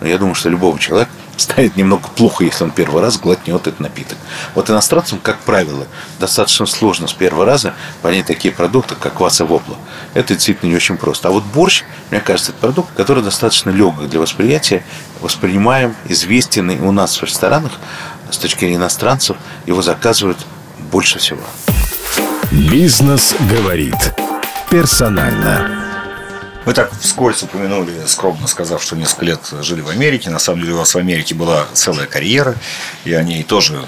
Но 0.00 0.06
я 0.06 0.18
думаю, 0.18 0.34
что 0.34 0.50
любого 0.50 0.78
человека 0.78 1.10
станет 1.36 1.76
немного 1.76 2.08
плохо, 2.08 2.44
если 2.44 2.64
он 2.64 2.70
первый 2.70 3.02
раз 3.02 3.18
глотнет 3.18 3.66
этот 3.66 3.80
напиток. 3.80 4.18
Вот 4.54 4.70
иностранцам, 4.70 5.18
как 5.22 5.38
правило, 5.40 5.86
достаточно 6.18 6.66
сложно 6.66 7.06
с 7.06 7.12
первого 7.12 7.44
раза 7.44 7.74
понять 8.02 8.26
такие 8.26 8.52
продукты, 8.52 8.94
как 8.94 9.14
квас 9.14 9.40
и 9.40 9.44
вопла. 9.44 9.76
Это 10.14 10.34
действительно 10.34 10.70
не 10.70 10.76
очень 10.76 10.96
просто. 10.96 11.28
А 11.28 11.30
вот 11.30 11.44
борщ, 11.44 11.84
мне 12.10 12.20
кажется, 12.20 12.52
это 12.52 12.60
продукт, 12.60 12.94
который 12.96 13.22
достаточно 13.22 13.70
легок 13.70 14.08
для 14.08 14.20
восприятия, 14.20 14.84
воспринимаем, 15.20 15.94
известен 16.06 16.70
у 16.82 16.92
нас 16.92 17.20
в 17.20 17.24
ресторанах, 17.24 17.72
с 18.30 18.38
точки 18.38 18.60
зрения 18.60 18.76
иностранцев, 18.76 19.36
его 19.66 19.82
заказывают 19.82 20.38
больше 20.90 21.18
всего. 21.18 21.42
Бизнес 22.50 23.34
говорит 23.50 24.14
персонально. 24.70 25.85
Вы 26.66 26.74
так 26.74 26.90
вскользь 26.98 27.44
упомянули, 27.44 27.92
скромно 28.06 28.48
сказав, 28.48 28.82
что 28.82 28.96
несколько 28.96 29.24
лет 29.24 29.40
жили 29.60 29.82
в 29.82 29.88
Америке. 29.88 30.30
На 30.30 30.40
самом 30.40 30.62
деле 30.62 30.74
у 30.74 30.78
вас 30.78 30.94
в 30.94 30.98
Америке 30.98 31.32
была 31.32 31.64
целая 31.74 32.06
карьера, 32.06 32.56
и 33.04 33.12
о 33.12 33.22
ней 33.22 33.44
тоже 33.44 33.84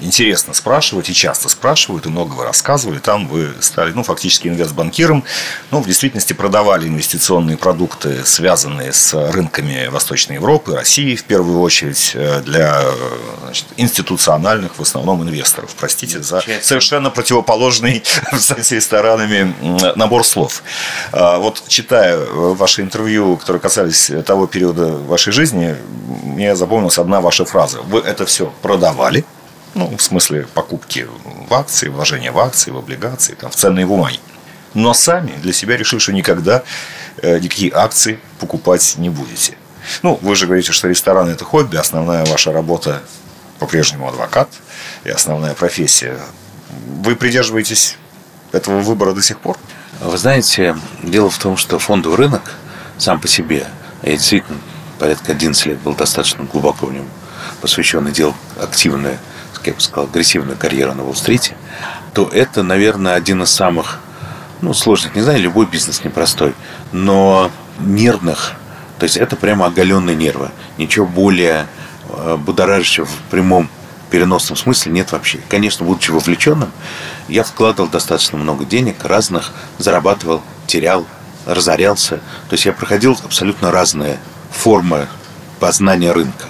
интересно 0.00 0.54
спрашивать 0.54 1.08
и 1.08 1.14
часто 1.14 1.48
спрашивают, 1.48 2.06
и 2.06 2.08
много 2.08 2.34
вы 2.34 2.44
рассказывали. 2.44 2.98
Там 2.98 3.28
вы 3.28 3.54
стали, 3.60 3.92
ну, 3.92 4.02
фактически 4.02 4.48
инвестбанкиром. 4.48 5.24
Ну, 5.70 5.80
в 5.80 5.86
действительности 5.86 6.32
продавали 6.32 6.88
инвестиционные 6.88 7.56
продукты, 7.56 8.24
связанные 8.24 8.92
с 8.92 9.14
рынками 9.14 9.88
Восточной 9.88 10.34
Европы, 10.34 10.74
России, 10.74 11.16
в 11.16 11.24
первую 11.24 11.60
очередь, 11.60 12.12
э, 12.14 12.40
для 12.42 12.82
значит, 13.44 13.66
институциональных, 13.76 14.78
в 14.78 14.82
основном, 14.82 15.22
инвесторов. 15.22 15.74
Простите 15.78 16.22
за 16.22 16.42
совершенно 16.62 17.10
противоположный 17.10 18.02
с 18.32 18.72
ресторанами 18.72 19.54
набор 19.96 20.24
слов. 20.24 20.62
А, 21.12 21.38
вот, 21.38 21.62
читая 21.68 22.18
ваши 22.18 22.82
интервью, 22.82 23.36
которые 23.36 23.60
касались 23.60 24.10
того 24.26 24.46
периода 24.46 24.86
вашей 24.86 25.32
жизни, 25.32 25.76
мне 26.24 26.56
запомнилась 26.56 26.98
одна 26.98 27.20
ваша 27.20 27.44
фраза. 27.44 27.80
Вы 27.82 28.00
это 28.00 28.26
все 28.26 28.52
продавали, 28.62 29.24
ну, 29.74 29.96
в 29.96 30.02
смысле 30.02 30.46
покупки 30.54 31.06
в 31.24 31.54
акции, 31.54 31.88
вложения 31.88 32.32
в 32.32 32.38
акции, 32.38 32.70
в 32.70 32.76
облигации, 32.76 33.34
там, 33.34 33.50
в 33.50 33.56
ценные 33.56 33.86
бумаги. 33.86 34.20
Но 34.74 34.94
сами 34.94 35.32
для 35.42 35.52
себя 35.52 35.76
решили, 35.76 36.00
что 36.00 36.12
никогда 36.12 36.62
э, 37.18 37.38
никакие 37.38 37.72
акции 37.72 38.20
покупать 38.38 38.94
не 38.98 39.08
будете. 39.08 39.54
Ну, 40.02 40.18
вы 40.22 40.36
же 40.36 40.46
говорите, 40.46 40.72
что 40.72 40.88
ресторан– 40.88 41.28
это 41.30 41.44
хобби, 41.44 41.76
основная 41.76 42.24
ваша 42.26 42.52
работа 42.52 43.02
по-прежнему 43.58 44.08
адвокат 44.08 44.48
и 45.04 45.10
основная 45.10 45.54
профессия. 45.54 46.18
Вы 47.02 47.16
придерживаетесь 47.16 47.96
этого 48.52 48.80
выбора 48.80 49.12
до 49.12 49.22
сих 49.22 49.40
пор? 49.40 49.58
Вы 50.00 50.16
знаете, 50.16 50.76
дело 51.02 51.30
в 51.30 51.38
том, 51.38 51.56
что 51.56 51.78
фондовый 51.78 52.16
рынок 52.16 52.54
сам 52.98 53.20
по 53.20 53.28
себе, 53.28 53.66
я 54.02 54.12
действительно 54.12 54.58
порядка 54.98 55.32
11 55.32 55.66
лет 55.66 55.78
был 55.80 55.94
достаточно 55.94 56.44
глубоко 56.44 56.86
в 56.86 56.92
нем 56.92 57.08
посвящен 57.60 58.06
и 58.08 58.12
делал 58.12 58.34
активное 58.60 59.18
я 59.66 59.74
бы 59.74 59.80
сказал, 59.80 60.04
агрессивную 60.08 60.56
карьеру 60.56 60.94
на 60.94 61.04
Уолл-стрите, 61.04 61.56
то 62.14 62.28
это, 62.28 62.62
наверное, 62.62 63.14
один 63.14 63.42
из 63.42 63.50
самых, 63.50 64.00
ну, 64.60 64.74
сложных, 64.74 65.14
не 65.14 65.22
знаю, 65.22 65.40
любой 65.40 65.66
бизнес 65.66 66.04
непростой, 66.04 66.54
но 66.92 67.50
нервных, 67.78 68.54
то 69.00 69.04
есть 69.04 69.16
это 69.16 69.34
прямо 69.34 69.66
оголенные 69.66 70.14
нервы. 70.14 70.50
Ничего 70.76 71.06
более 71.06 71.66
э, 72.10 72.36
будоражащего 72.36 73.06
в 73.06 73.16
прямом 73.30 73.70
переносном 74.10 74.56
смысле 74.56 74.92
нет 74.92 75.12
вообще. 75.12 75.40
Конечно, 75.48 75.86
будучи 75.86 76.10
вовлеченным, 76.10 76.70
я 77.26 77.42
вкладывал 77.42 77.88
достаточно 77.88 78.36
много 78.36 78.66
денег, 78.66 79.02
разных, 79.04 79.52
зарабатывал, 79.78 80.42
терял, 80.66 81.06
разорялся. 81.46 82.16
То 82.48 82.52
есть 82.52 82.66
я 82.66 82.74
проходил 82.74 83.18
абсолютно 83.24 83.70
разные 83.70 84.18
формы 84.50 85.08
познания 85.60 86.12
рынка. 86.12 86.49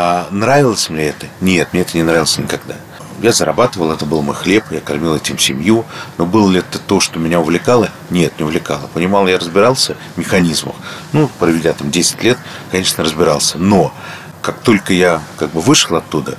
А 0.00 0.28
нравилось 0.30 0.90
мне 0.90 1.08
это? 1.08 1.26
Нет, 1.40 1.70
мне 1.72 1.82
это 1.82 1.96
не 1.96 2.04
нравилось 2.04 2.38
никогда. 2.38 2.76
Я 3.20 3.32
зарабатывал, 3.32 3.90
это 3.90 4.06
был 4.06 4.22
мой 4.22 4.36
хлеб, 4.36 4.66
я 4.70 4.78
кормил 4.78 5.16
этим 5.16 5.40
семью. 5.40 5.84
Но 6.18 6.24
было 6.24 6.48
ли 6.48 6.60
это 6.60 6.78
то, 6.78 7.00
что 7.00 7.18
меня 7.18 7.40
увлекало? 7.40 7.90
Нет, 8.08 8.32
не 8.38 8.44
увлекало. 8.44 8.86
Понимал, 8.94 9.26
я 9.26 9.40
разбирался 9.40 9.96
в 10.14 10.18
механизмах. 10.18 10.76
Ну, 11.12 11.28
проведя 11.40 11.72
там 11.72 11.90
10 11.90 12.22
лет, 12.22 12.38
конечно, 12.70 13.02
разбирался. 13.02 13.58
Но 13.58 13.92
как 14.40 14.60
только 14.60 14.92
я 14.92 15.20
как 15.36 15.50
бы 15.50 15.60
вышел 15.60 15.96
оттуда, 15.96 16.38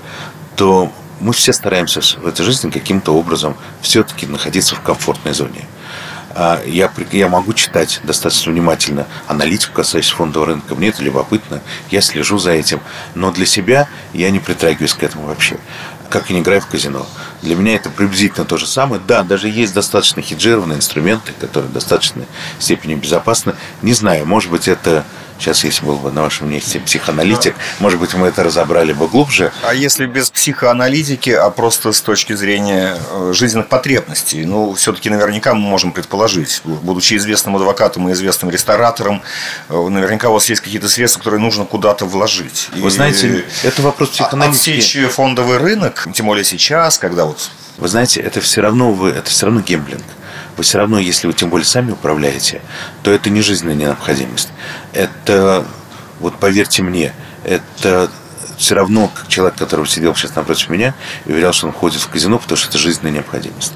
то 0.55 0.89
мы 1.19 1.33
все 1.33 1.51
стараемся 1.51 1.99
в 1.99 2.25
этой 2.25 2.45
жизни 2.45 2.69
каким-то 2.69 3.13
образом 3.13 3.57
все-таки 3.81 4.25
находиться 4.25 4.73
в 4.75 4.81
комфортной 4.81 5.33
зоне. 5.33 5.65
А, 6.35 6.61
я, 6.65 6.91
я 7.11 7.27
могу 7.27 7.53
читать 7.53 7.99
достаточно 8.03 8.51
внимательно 8.51 9.07
аналитику, 9.27 9.73
касаясь 9.73 10.09
фондового 10.09 10.51
рынка. 10.51 10.75
Мне 10.75 10.89
это 10.89 11.03
любопытно, 11.03 11.61
я 11.89 12.01
слежу 12.01 12.37
за 12.37 12.51
этим. 12.51 12.79
Но 13.15 13.31
для 13.31 13.45
себя 13.45 13.87
я 14.13 14.29
не 14.29 14.39
притрагиваюсь 14.39 14.93
к 14.93 15.03
этому 15.03 15.25
вообще. 15.25 15.57
Как 16.09 16.31
и 16.31 16.33
не 16.33 16.39
играю 16.39 16.61
в 16.61 16.67
казино. 16.67 17.05
Для 17.41 17.55
меня 17.55 17.75
это 17.75 17.89
приблизительно 17.89 18.45
то 18.45 18.57
же 18.57 18.65
самое. 18.65 19.01
Да, 19.05 19.23
даже 19.23 19.47
есть 19.47 19.73
достаточно 19.73 20.21
хеджированные 20.21 20.77
инструменты, 20.77 21.33
которые 21.39 21.69
в 21.69 21.73
достаточной 21.73 22.25
степени 22.57 22.95
безопасны. 22.95 23.53
Не 23.83 23.93
знаю, 23.93 24.25
может 24.25 24.49
быть, 24.49 24.67
это 24.67 25.05
Сейчас, 25.39 25.63
если 25.63 25.85
был 25.85 25.95
бы 25.95 26.11
на 26.11 26.23
вашем 26.23 26.49
месте 26.49 26.81
психоаналитик, 26.81 27.55
может 27.79 27.97
быть, 27.97 28.13
мы 28.13 28.27
это 28.27 28.43
разобрали 28.43 28.91
бы 28.91 29.07
глубже. 29.07 29.53
А 29.63 29.73
если 29.73 30.05
без 30.05 30.29
психоаналитики, 30.29 31.29
а 31.29 31.49
просто 31.49 31.93
с 31.93 32.01
точки 32.01 32.33
зрения 32.33 32.97
э, 33.09 33.31
жизненных 33.33 33.69
потребностей? 33.69 34.43
Ну, 34.43 34.73
все-таки 34.73 35.09
наверняка 35.09 35.53
мы 35.53 35.61
можем 35.61 35.93
предположить, 35.93 36.61
будучи 36.65 37.13
известным 37.15 37.55
адвокатом 37.55 38.09
и 38.09 38.11
известным 38.11 38.51
ресторатором, 38.51 39.21
э, 39.69 39.87
наверняка 39.87 40.29
у 40.29 40.33
вас 40.33 40.49
есть 40.49 40.61
какие-то 40.61 40.89
средства, 40.89 41.19
которые 41.19 41.39
нужно 41.39 41.63
куда-то 41.63 42.05
вложить. 42.05 42.67
Вы 42.73 42.89
и 42.89 42.91
знаете, 42.91 43.45
это 43.63 43.81
вопрос 43.81 44.09
психоаналитики. 44.09 44.77
Отсечь 44.77 44.97
фондовый 45.09 45.57
рынок, 45.57 46.09
тем 46.13 46.25
более 46.25 46.43
сейчас, 46.43 46.97
когда 46.97 47.23
вот... 47.23 47.49
Вы 47.77 47.87
знаете, 47.87 48.19
это 48.19 48.41
все 48.41 48.59
равно, 48.59 48.91
вы, 48.91 49.11
это 49.11 49.29
все 49.29 49.45
равно 49.45 49.61
гемблинг 49.61 50.03
вы 50.59 50.63
все 50.63 50.77
равно, 50.77 50.99
если 50.99 51.25
вы 51.25 51.31
тем 51.31 51.49
более 51.49 51.65
сами 51.65 51.91
управляете, 51.91 52.61
то 53.01 53.11
это 53.11 53.29
не 53.29 53.41
жизненная 53.41 53.75
необходимость. 53.75 54.49
Это, 54.91 55.65
вот 56.19 56.37
поверьте 56.37 56.83
мне, 56.83 57.13
это 57.45 58.11
все 58.57 58.75
равно, 58.75 59.07
как 59.07 59.29
человек, 59.29 59.57
который 59.57 59.87
сидел 59.87 60.13
сейчас 60.15 60.35
напротив 60.35 60.67
меня 60.67 60.93
и 61.25 61.31
уверял, 61.31 61.53
что 61.53 61.67
он 61.67 61.71
ходит 61.71 62.01
в 62.01 62.09
казино, 62.09 62.39
потому 62.39 62.57
что 62.57 62.67
это 62.67 62.77
жизненная 62.77 63.13
необходимость. 63.13 63.71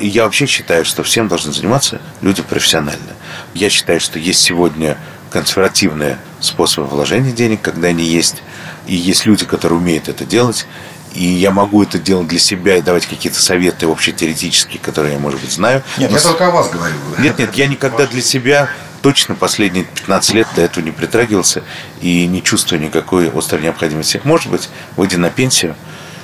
И 0.00 0.08
я 0.08 0.24
вообще 0.24 0.46
считаю, 0.46 0.84
что 0.84 1.04
всем 1.04 1.28
должны 1.28 1.52
заниматься 1.52 2.00
люди 2.22 2.42
профессионально. 2.42 3.12
Я 3.54 3.70
считаю, 3.70 4.00
что 4.00 4.18
есть 4.18 4.40
сегодня 4.40 4.98
консервативные 5.30 6.18
способы 6.40 6.88
вложения 6.88 7.30
денег, 7.30 7.62
когда 7.62 7.86
они 7.88 8.02
есть, 8.02 8.42
и 8.88 8.96
есть 8.96 9.26
люди, 9.26 9.44
которые 9.44 9.78
умеют 9.78 10.08
это 10.08 10.24
делать, 10.24 10.66
и 11.16 11.24
я 11.24 11.50
могу 11.50 11.82
это 11.82 11.98
делать 11.98 12.28
для 12.28 12.38
себя 12.38 12.76
и 12.76 12.82
давать 12.82 13.06
какие-то 13.06 13.40
советы 13.40 13.86
общетеоретические, 13.86 14.78
которые 14.78 15.14
я, 15.14 15.18
может 15.18 15.40
быть, 15.40 15.50
знаю. 15.50 15.82
Нет, 15.96 16.10
Но... 16.10 16.16
я 16.16 16.22
только 16.22 16.46
о 16.46 16.50
вас 16.50 16.70
говорю. 16.70 16.94
Нет, 17.18 17.38
нет, 17.38 17.54
я 17.54 17.66
никогда 17.66 18.06
для 18.06 18.22
себя 18.22 18.68
точно 19.02 19.34
последние 19.34 19.84
15 19.84 20.34
лет 20.34 20.48
до 20.56 20.62
этого 20.62 20.84
не 20.84 20.90
притрагивался 20.90 21.62
и 22.00 22.26
не 22.26 22.42
чувствую 22.42 22.80
никакой 22.80 23.30
острой 23.30 23.62
необходимости. 23.62 24.20
Может 24.24 24.50
быть, 24.50 24.68
выйдя 24.96 25.18
на 25.18 25.30
пенсию, 25.30 25.76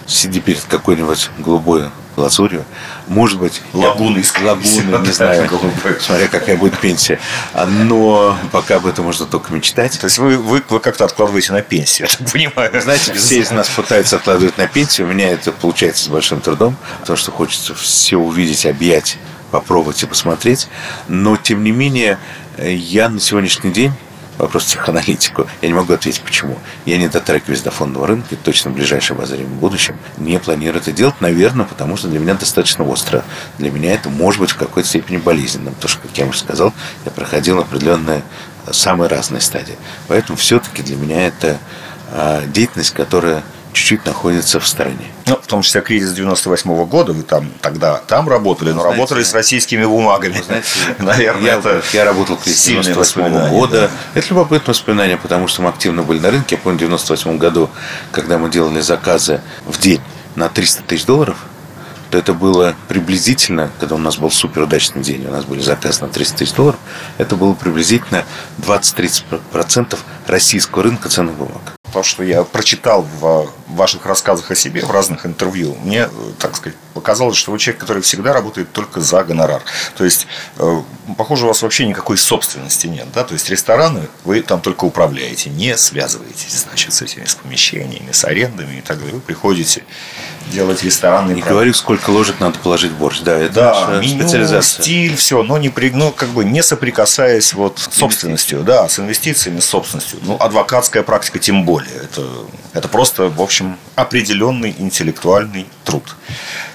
сиди 0.07 0.41
перед 0.41 0.63
какой-нибудь 0.65 1.31
голубой 1.39 1.91
лазурью. 2.17 2.65
Может 3.07 3.39
быть, 3.39 3.63
лагуны 3.73 4.19
из 4.19 4.33
лагуны, 4.41 5.07
не 5.07 5.13
знаю, 5.13 5.49
смотря 6.01 6.29
какая 6.29 6.57
будет 6.57 6.79
пенсия. 6.79 7.19
Но 7.55 8.37
пока 8.51 8.77
об 8.77 8.87
этом 8.87 9.05
можно 9.05 9.27
только 9.27 9.53
мечтать. 9.53 9.99
То 9.99 10.07
есть 10.07 10.19
вы, 10.19 10.37
вы, 10.37 10.63
вы 10.69 10.81
как-то 10.81 11.05
откладываете 11.05 11.53
на 11.53 11.63
пенсию, 11.63 12.09
я 12.11 12.17
так 12.17 12.33
понимаю. 12.33 12.81
Знаете, 12.81 13.15
все 13.15 13.39
из 13.41 13.51
нас 13.51 13.69
пытаются 13.69 14.17
откладывать 14.17 14.59
на 14.59 14.67
пенсию. 14.67 15.07
У 15.07 15.11
меня 15.11 15.31
это 15.31 15.53
получается 15.53 16.05
с 16.05 16.09
большим 16.09 16.41
трудом, 16.41 16.77
потому 17.01 17.17
что 17.17 17.31
хочется 17.31 17.75
все 17.75 18.17
увидеть, 18.17 18.67
объять, 18.67 19.19
попробовать 19.51 20.03
и 20.03 20.07
посмотреть. 20.07 20.69
Но, 21.09 21.37
тем 21.37 21.65
не 21.65 21.73
менее, 21.73 22.19
я 22.59 23.09
на 23.09 23.21
сегодняшний 23.21 23.73
день 23.73 23.93
вопрос 24.39 24.65
психоаналитику. 24.65 25.47
Я 25.61 25.69
не 25.69 25.75
могу 25.75 25.93
ответить, 25.93 26.23
почему. 26.23 26.59
Я 26.85 26.99
не 26.99 27.09
дотрагиваюсь 27.09 27.61
до 27.61 27.71
фондового 27.71 28.09
рынка, 28.09 28.37
точно 28.37 28.71
в 28.71 28.75
ближайшем 28.75 29.19
обозримом 29.19 29.59
будущем 29.59 29.97
не 30.19 30.39
планирую 30.39 30.81
это 30.81 30.93
делать, 30.93 31.21
наверное, 31.21 31.67
потому 31.67 31.97
что 31.97 32.09
для 32.09 32.19
меня 32.19 32.35
достаточно 32.35 32.85
остро. 32.85 33.25
Для 33.59 33.71
меня 33.71 33.93
это 33.93 34.09
может 34.09 34.41
быть 34.41 34.51
в 34.51 34.57
какой-то 34.57 34.89
степени 34.89 35.19
болезненным, 35.19 35.75
потому 35.75 35.89
что, 35.89 36.01
как 36.01 36.17
я 36.17 36.27
уже 36.27 36.39
сказал, 36.39 36.73
я 37.05 37.11
проходил 37.11 37.59
определенные 37.59 38.23
самые 38.71 39.09
разные 39.09 39.41
стадии. 39.41 39.77
Поэтому 40.09 40.37
все-таки 40.37 40.83
для 40.83 40.97
меня 40.97 41.27
это 41.27 41.59
а, 42.11 42.45
деятельность, 42.47 42.93
которая 42.93 43.43
чуть-чуть 43.73 44.07
находится 44.07 44.61
в 44.61 44.67
стороне. 44.67 45.12
Ну, 45.27 45.37
в 45.37 45.47
том 45.47 45.63
числе 45.63 45.81
кризис 45.81 46.13
98 46.13 46.71
-го 46.71 46.87
года, 46.87 47.13
вы 47.13 47.23
там 47.23 47.51
тогда 47.61 47.99
там 48.07 48.29
работали, 48.29 48.73
но 48.73 48.83
знаете, 48.83 48.99
работали 48.99 49.23
с 49.23 49.33
российскими 49.33 49.85
бумагами. 49.85 50.41
знаете, 50.45 50.69
Наверное, 50.99 51.43
я, 51.43 51.59
это 51.59 51.83
я 51.93 52.05
работал 52.05 52.37
в 52.37 52.43
кризис 52.43 52.65
98 52.65 53.21
-го 53.21 53.51
года. 53.51 53.91
Да. 54.15 54.21
Это 54.21 54.29
любопытное 54.31 54.75
воспоминание, 54.75 55.17
потому 55.17 55.49
что 55.49 55.63
мы 55.63 55.69
активно 55.69 56.03
были 56.03 56.19
на 56.19 56.31
рынке. 56.31 56.57
Я 56.57 56.61
помню, 56.61 56.79
в 56.79 56.81
98 56.81 57.39
году, 57.39 57.71
когда 58.11 58.39
мы 58.39 58.51
делали 58.51 58.81
заказы 58.81 59.41
в 59.67 59.79
день 59.79 60.01
на 60.35 60.49
300 60.49 60.83
тысяч 60.83 61.05
долларов, 61.05 61.37
то 62.11 62.19
это 62.19 62.35
было 62.35 62.75
приблизительно, 62.89 63.71
когда 63.81 63.95
у 63.95 63.99
нас 63.99 64.19
был 64.19 64.31
супер 64.31 64.63
удачный 64.63 65.03
день, 65.03 65.27
у 65.27 65.31
нас 65.31 65.47
были 65.47 65.61
заказы 65.61 66.03
на 66.03 66.09
300 66.09 66.37
тысяч 66.37 66.53
долларов, 66.53 66.79
это 67.17 67.37
было 67.37 67.55
приблизительно 67.55 68.25
20-30% 68.59 69.99
российского 70.27 70.83
рынка 70.83 71.09
ценных 71.09 71.37
бумаг 71.37 71.73
то, 71.93 72.03
что 72.03 72.23
я 72.23 72.43
прочитал 72.45 73.03
в 73.21 73.51
ваших 73.69 74.07
рассказах 74.07 74.51
о 74.51 74.55
себе 74.55 74.85
в 74.85 74.91
разных 74.91 75.27
интервью, 75.27 75.77
мне, 75.83 76.09
так 76.39 76.57
сказать, 76.57 76.77
показалось, 76.95 77.37
что 77.37 77.53
вы 77.53 77.59
человек, 77.59 77.81
который 77.81 78.03
всегда 78.03 78.33
работает 78.33 78.73
только 78.73 79.01
за 79.01 79.23
гонорар. 79.25 79.63
То 79.97 80.05
есть, 80.05 80.27
э, 80.59 80.83
похоже, 81.17 81.45
у 81.45 81.49
вас 81.49 81.63
вообще 81.63 81.87
никакой 81.87 82.19
собственности 82.19 82.87
нет, 82.87 83.07
да? 83.15 83.25
То 83.25 83.35
есть, 83.35 83.49
рестораны 83.51 84.09
вы 84.25 84.43
там 84.43 84.61
только 84.61 84.85
управляете, 84.85 85.51
не 85.51 85.77
связываетесь, 85.77 86.65
значит, 86.67 86.93
с 86.93 87.03
этими 87.03 87.25
с 87.25 87.35
помещениями, 87.35 88.13
с 88.13 88.25
арендами 88.25 88.79
и 88.79 88.81
так 88.81 88.99
далее. 88.99 89.15
Вы 89.15 89.21
приходите 89.21 89.85
делать 90.51 90.83
ресторанный 90.83 91.35
Не 91.35 91.43
говорю, 91.43 91.73
сколько 91.73 92.11
ложек 92.11 92.41
надо 92.41 92.59
положить 92.59 92.93
в 92.93 92.97
борщ, 92.97 93.21
да, 93.21 93.39
это 93.39 93.55
да, 93.55 94.01
меню, 94.01 94.23
специализация. 94.23 94.83
стиль, 94.83 95.17
все, 95.17 95.43
но 95.43 95.59
не, 95.59 95.69
при, 95.69 95.91
ну, 95.91 96.11
как 96.11 96.31
бы 96.31 96.45
не 96.45 96.63
соприкасаясь 96.63 97.53
вот 97.55 97.79
с 97.79 97.97
собственностью, 97.97 98.61
да, 98.61 98.89
с 98.89 98.99
инвестициями, 98.99 99.61
с 99.61 99.67
собственностью. 99.67 100.19
Ну, 100.23 100.37
адвокатская 100.39 101.03
практика 101.03 101.39
тем 101.39 101.65
более 101.65 101.82
более. 101.83 102.05
Это, 102.05 102.27
это 102.73 102.89
просто, 102.89 103.25
в 103.29 103.41
общем, 103.41 103.77
определенный 103.95 104.75
интеллектуальный 104.79 105.67
труд. 105.85 106.17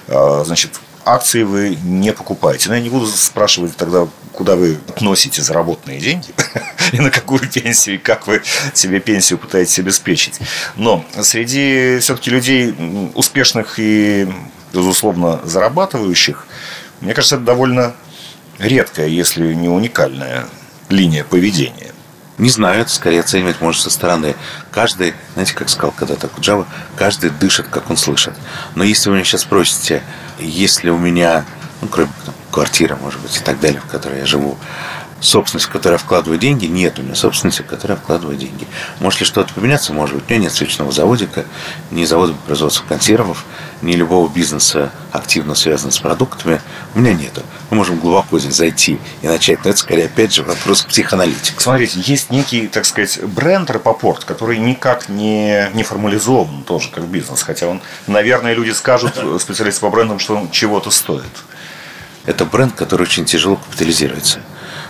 А, 0.07 0.43
значит, 0.45 0.79
акции 1.05 1.43
вы 1.43 1.75
не 1.83 2.13
покупаете. 2.13 2.69
Но 2.69 2.75
я 2.75 2.81
не 2.81 2.89
буду 2.89 3.07
спрашивать 3.07 3.75
тогда, 3.75 4.07
куда 4.33 4.55
вы 4.55 4.77
носите 4.99 5.41
заработанные 5.41 5.99
деньги 5.99 6.27
и 6.91 6.99
на 6.99 7.09
какую 7.09 7.49
пенсию, 7.49 7.95
и 7.95 7.97
как 7.97 8.27
вы 8.27 8.41
себе 8.73 8.99
пенсию 8.99 9.39
пытаетесь 9.39 9.79
обеспечить. 9.79 10.39
Но 10.75 11.05
среди 11.21 11.99
все-таки 11.99 12.29
людей 12.29 12.75
успешных 13.15 13.79
и, 13.79 14.27
безусловно, 14.73 15.41
зарабатывающих, 15.43 16.45
мне 17.01 17.13
кажется, 17.13 17.35
это 17.35 17.45
довольно 17.45 17.95
редкая, 18.59 19.07
если 19.07 19.53
не 19.53 19.69
уникальная 19.69 20.47
линия 20.89 21.23
поведения. 21.23 21.91
Не 22.37 22.49
знаю, 22.49 22.81
это 22.81 22.91
скорее 22.91 23.21
оценивать 23.21 23.61
может 23.61 23.81
со 23.81 23.89
стороны. 23.89 24.35
Каждый, 24.71 25.15
знаете, 25.33 25.55
как 25.55 25.69
сказал 25.69 25.91
когда-то 25.91 26.27
Куджава, 26.27 26.67
каждый 26.95 27.31
дышит, 27.31 27.67
как 27.67 27.89
он 27.89 27.97
слышит. 27.97 28.33
Но 28.75 28.83
если 28.83 29.09
вы 29.09 29.15
меня 29.15 29.25
сейчас 29.25 29.41
спросите, 29.41 30.03
если 30.39 30.91
у 30.91 30.97
меня, 30.99 31.45
ну, 31.81 31.87
кроме 31.87 32.11
там, 32.25 32.35
квартиры, 32.51 32.95
может 32.95 33.19
быть, 33.21 33.37
и 33.37 33.39
так 33.39 33.59
далее, 33.59 33.81
в 33.81 33.89
которой 33.89 34.19
я 34.19 34.25
живу, 34.27 34.57
собственность, 35.19 35.69
я 35.83 35.97
вкладываю 35.97 36.39
деньги, 36.39 36.65
нет 36.65 36.99
у 36.99 37.01
меня 37.01 37.15
собственности, 37.15 37.61
в 37.61 37.65
которой 37.65 37.93
я 37.93 37.97
вкладываю 37.97 38.37
деньги. 38.37 38.67
Может 38.99 39.21
ли 39.21 39.25
что-то 39.25 39.53
поменяться? 39.53 39.93
Может 39.93 40.15
быть. 40.15 40.25
У 40.27 40.29
меня 40.29 40.43
нет 40.43 40.53
свечного 40.53 40.91
заводика, 40.91 41.45
ни 41.91 42.05
завода 42.05 42.33
по 42.33 42.39
производству 42.47 42.85
консервов, 42.87 43.45
ни 43.81 43.93
любого 43.93 44.29
бизнеса, 44.29 44.91
активно 45.11 45.55
связанного 45.55 45.91
с 45.91 45.99
продуктами. 45.99 46.61
У 46.93 46.99
меня 46.99 47.13
нету. 47.13 47.41
Мы 47.69 47.77
можем 47.77 47.99
глубоко 47.99 48.39
здесь 48.39 48.55
зайти 48.55 48.99
и 49.21 49.27
начать. 49.27 49.63
Но 49.63 49.71
это 49.71 49.79
скорее, 49.79 50.05
опять 50.05 50.33
же, 50.33 50.43
вопрос 50.43 50.83
психоаналитики. 50.83 51.61
Смотрите, 51.61 51.99
есть 52.01 52.31
некий, 52.31 52.67
так 52.67 52.85
сказать, 52.85 53.23
бренд 53.23 53.69
Рапопорт, 53.69 54.23
который 54.23 54.57
никак 54.57 55.09
не, 55.09 55.69
не 55.73 55.83
формализован 55.83 56.63
тоже 56.63 56.89
как 56.89 57.05
бизнес. 57.05 57.43
Хотя 57.43 57.67
он, 57.67 57.81
наверное, 58.07 58.53
люди 58.53 58.71
скажут, 58.71 59.13
специалисты 59.39 59.81
по 59.81 59.89
брендам, 59.89 60.19
что 60.19 60.35
он 60.35 60.51
чего-то 60.51 60.91
стоит. 60.91 61.23
Это 62.25 62.43
бренд, 62.43 62.75
который 62.75 63.03
очень 63.03 63.23
тяжело 63.25 63.55
капитализируется. 63.55 64.39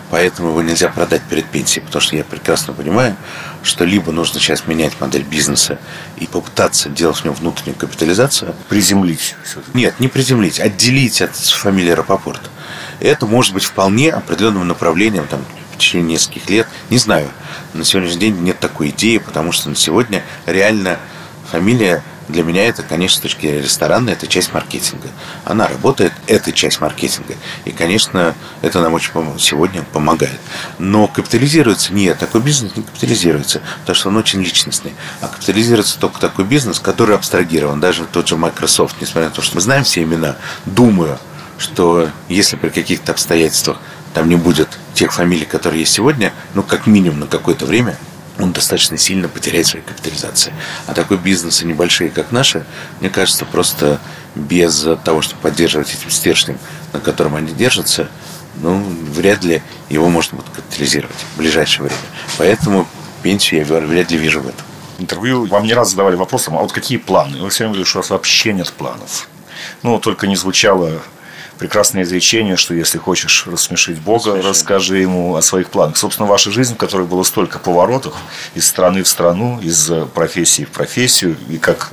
Поэтому 0.09 0.49
его 0.49 0.61
нельзя 0.61 0.87
продать 0.89 1.21
перед 1.23 1.45
пенсией, 1.45 1.85
потому 1.85 2.01
что 2.01 2.15
я 2.15 2.23
прекрасно 2.23 2.73
понимаю, 2.73 3.15
что 3.63 3.83
либо 3.83 4.11
нужно 4.11 4.39
сейчас 4.39 4.65
менять 4.65 4.99
модель 5.01 5.23
бизнеса 5.23 5.79
и 6.17 6.27
попытаться 6.27 6.89
делать 6.89 7.17
в 7.17 7.25
нем 7.25 7.33
внутреннюю 7.33 7.75
капитализацию. 7.75 8.55
Приземлить. 8.69 9.35
Нет, 9.73 9.99
не 9.99 10.07
приземлить, 10.07 10.59
отделить 10.59 11.21
от 11.21 11.35
фамилии 11.35 11.91
Рапопорт. 11.91 12.41
Это 12.99 13.25
может 13.25 13.53
быть 13.53 13.63
вполне 13.63 14.11
определенным 14.11 14.67
направлением 14.67 15.27
там, 15.27 15.43
в 15.73 15.77
течение 15.77 16.13
нескольких 16.13 16.49
лет. 16.49 16.67
Не 16.89 16.97
знаю. 16.97 17.29
На 17.73 17.83
сегодняшний 17.83 18.19
день 18.19 18.39
нет 18.39 18.59
такой 18.59 18.89
идеи, 18.89 19.17
потому 19.17 19.51
что 19.51 19.69
на 19.69 19.75
сегодня 19.75 20.23
реально 20.45 20.97
фамилия 21.51 22.01
для 22.27 22.43
меня 22.43 22.67
это, 22.67 22.83
конечно, 22.83 23.17
с 23.17 23.21
точки 23.21 23.41
зрения 23.41 23.61
ресторана, 23.61 24.09
это 24.09 24.27
часть 24.27 24.53
маркетинга. 24.53 25.07
Она 25.45 25.67
работает, 25.67 26.11
это 26.27 26.51
часть 26.51 26.81
маркетинга. 26.81 27.35
И, 27.65 27.71
конечно, 27.71 28.35
это 28.61 28.81
нам 28.81 28.93
очень 28.93 29.11
сегодня 29.39 29.83
помогает. 29.93 30.39
Но 30.77 31.07
капитализируется 31.07 31.93
нет, 31.93 32.19
такой 32.19 32.41
бизнес 32.41 32.75
не 32.75 32.83
капитализируется, 32.83 33.61
потому 33.81 33.95
что 33.95 34.09
он 34.09 34.17
очень 34.17 34.41
личностный. 34.41 34.93
А 35.21 35.27
капитализируется 35.27 35.99
только 35.99 36.19
такой 36.19 36.45
бизнес, 36.45 36.79
который 36.79 37.15
абстрагирован. 37.15 37.79
Даже 37.79 38.05
тот 38.05 38.27
же 38.27 38.35
Microsoft, 38.35 38.97
несмотря 38.99 39.29
на 39.29 39.35
то, 39.35 39.41
что 39.41 39.55
мы 39.55 39.61
знаем 39.61 39.83
все 39.83 40.03
имена, 40.03 40.35
думаю, 40.65 41.19
что 41.57 42.09
если 42.27 42.55
при 42.55 42.69
каких-то 42.69 43.13
обстоятельствах 43.13 43.77
там 44.13 44.29
не 44.29 44.35
будет 44.35 44.77
тех 44.93 45.13
фамилий, 45.13 45.45
которые 45.45 45.81
есть 45.81 45.93
сегодня, 45.93 46.33
ну, 46.55 46.63
как 46.63 46.87
минимум 46.87 47.21
на 47.21 47.27
какое-то 47.27 47.65
время, 47.65 47.97
он 48.39 48.51
достаточно 48.51 48.97
сильно 48.97 49.27
потеряет 49.27 49.67
своей 49.67 49.85
капитализации. 49.85 50.53
А 50.85 50.93
такой 50.93 51.17
бизнесы 51.17 51.65
небольшие, 51.65 52.09
как 52.09 52.31
наши, 52.31 52.65
мне 52.99 53.09
кажется, 53.09 53.45
просто 53.45 53.99
без 54.35 54.85
того, 55.03 55.21
чтобы 55.21 55.41
поддерживать 55.41 55.93
этим 55.93 56.09
стержнем, 56.09 56.59
на 56.93 56.99
котором 56.99 57.35
они 57.35 57.51
держатся, 57.53 58.09
ну, 58.61 58.83
вряд 59.11 59.43
ли 59.43 59.61
его 59.89 60.09
можно 60.09 60.37
будет 60.37 60.49
капитализировать 60.51 61.17
в 61.33 61.37
ближайшее 61.37 61.87
время. 61.87 62.01
Поэтому 62.37 62.87
пенсию 63.23 63.65
я 63.65 63.79
вряд 63.79 64.11
ли 64.11 64.17
вижу 64.17 64.41
в 64.41 64.47
этом. 64.47 64.65
Интервью 64.99 65.45
вам 65.45 65.65
не 65.65 65.73
раз 65.73 65.91
задавали 65.91 66.15
вопросом, 66.15 66.57
а 66.57 66.61
вот 66.61 66.71
какие 66.71 66.97
планы? 66.97 67.39
Вы 67.39 67.49
все 67.49 67.65
говорили, 67.65 67.85
что 67.85 67.99
у 67.99 68.01
вас 68.01 68.09
вообще 68.09 68.53
нет 68.53 68.71
планов. 68.73 69.27
Ну, 69.83 69.99
только 69.99 70.27
не 70.27 70.35
звучало 70.35 71.01
прекрасное 71.57 72.03
изречение, 72.03 72.55
что 72.55 72.73
если 72.73 72.97
хочешь 72.97 73.45
рассмешить 73.47 73.99
Бога, 73.99 74.31
Рассмеши. 74.31 74.47
расскажи 74.47 74.97
ему 74.99 75.35
о 75.35 75.41
своих 75.41 75.69
планах. 75.69 75.97
Собственно, 75.97 76.27
ваша 76.27 76.51
жизнь, 76.51 76.75
в 76.75 76.77
которой 76.77 77.05
было 77.05 77.23
столько 77.23 77.59
поворотов 77.59 78.15
из 78.55 78.67
страны 78.67 79.03
в 79.03 79.07
страну, 79.07 79.59
из 79.59 79.91
профессии 80.13 80.63
в 80.63 80.69
профессию, 80.69 81.37
и 81.49 81.57
как 81.57 81.91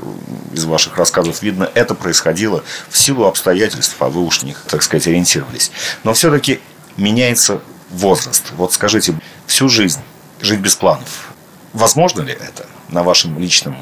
из 0.53 0.65
ваших 0.65 0.97
рассказов 0.97 1.43
видно, 1.43 1.71
это 1.75 1.95
происходило 1.95 2.63
в 2.89 2.99
силу 2.99 3.25
обстоятельств, 3.25 3.97
а 3.99 4.09
вы 4.09 4.23
уж 4.23 4.43
них, 4.43 4.63
так 4.69 4.83
сказать, 4.83 5.07
ориентировались. 5.07 5.71
Но 6.05 6.15
все-таки 6.15 6.61
меняется 6.97 7.61
возраст. 7.91 8.53
Вот 8.57 8.73
скажите, 8.73 9.19
всю 9.47 9.69
жизнь 9.69 10.01
жить 10.41 10.61
без 10.61 10.75
планов, 10.75 11.33
возможно 11.73 12.23
ли 12.23 12.33
это 12.33 12.67
на 12.89 13.03
вашем 13.03 13.39
личном 13.39 13.77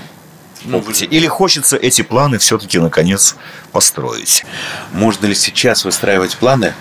опыте? 0.72 1.04
Или 1.06 1.26
хочется 1.26 1.76
эти 1.76 2.02
планы 2.02 2.38
все-таки 2.38 2.78
наконец 2.78 3.36
построить? 3.72 4.44
Можно 4.92 5.26
ли 5.26 5.34
сейчас 5.34 5.84
выстраивать 5.84 6.36
планы? 6.36 6.74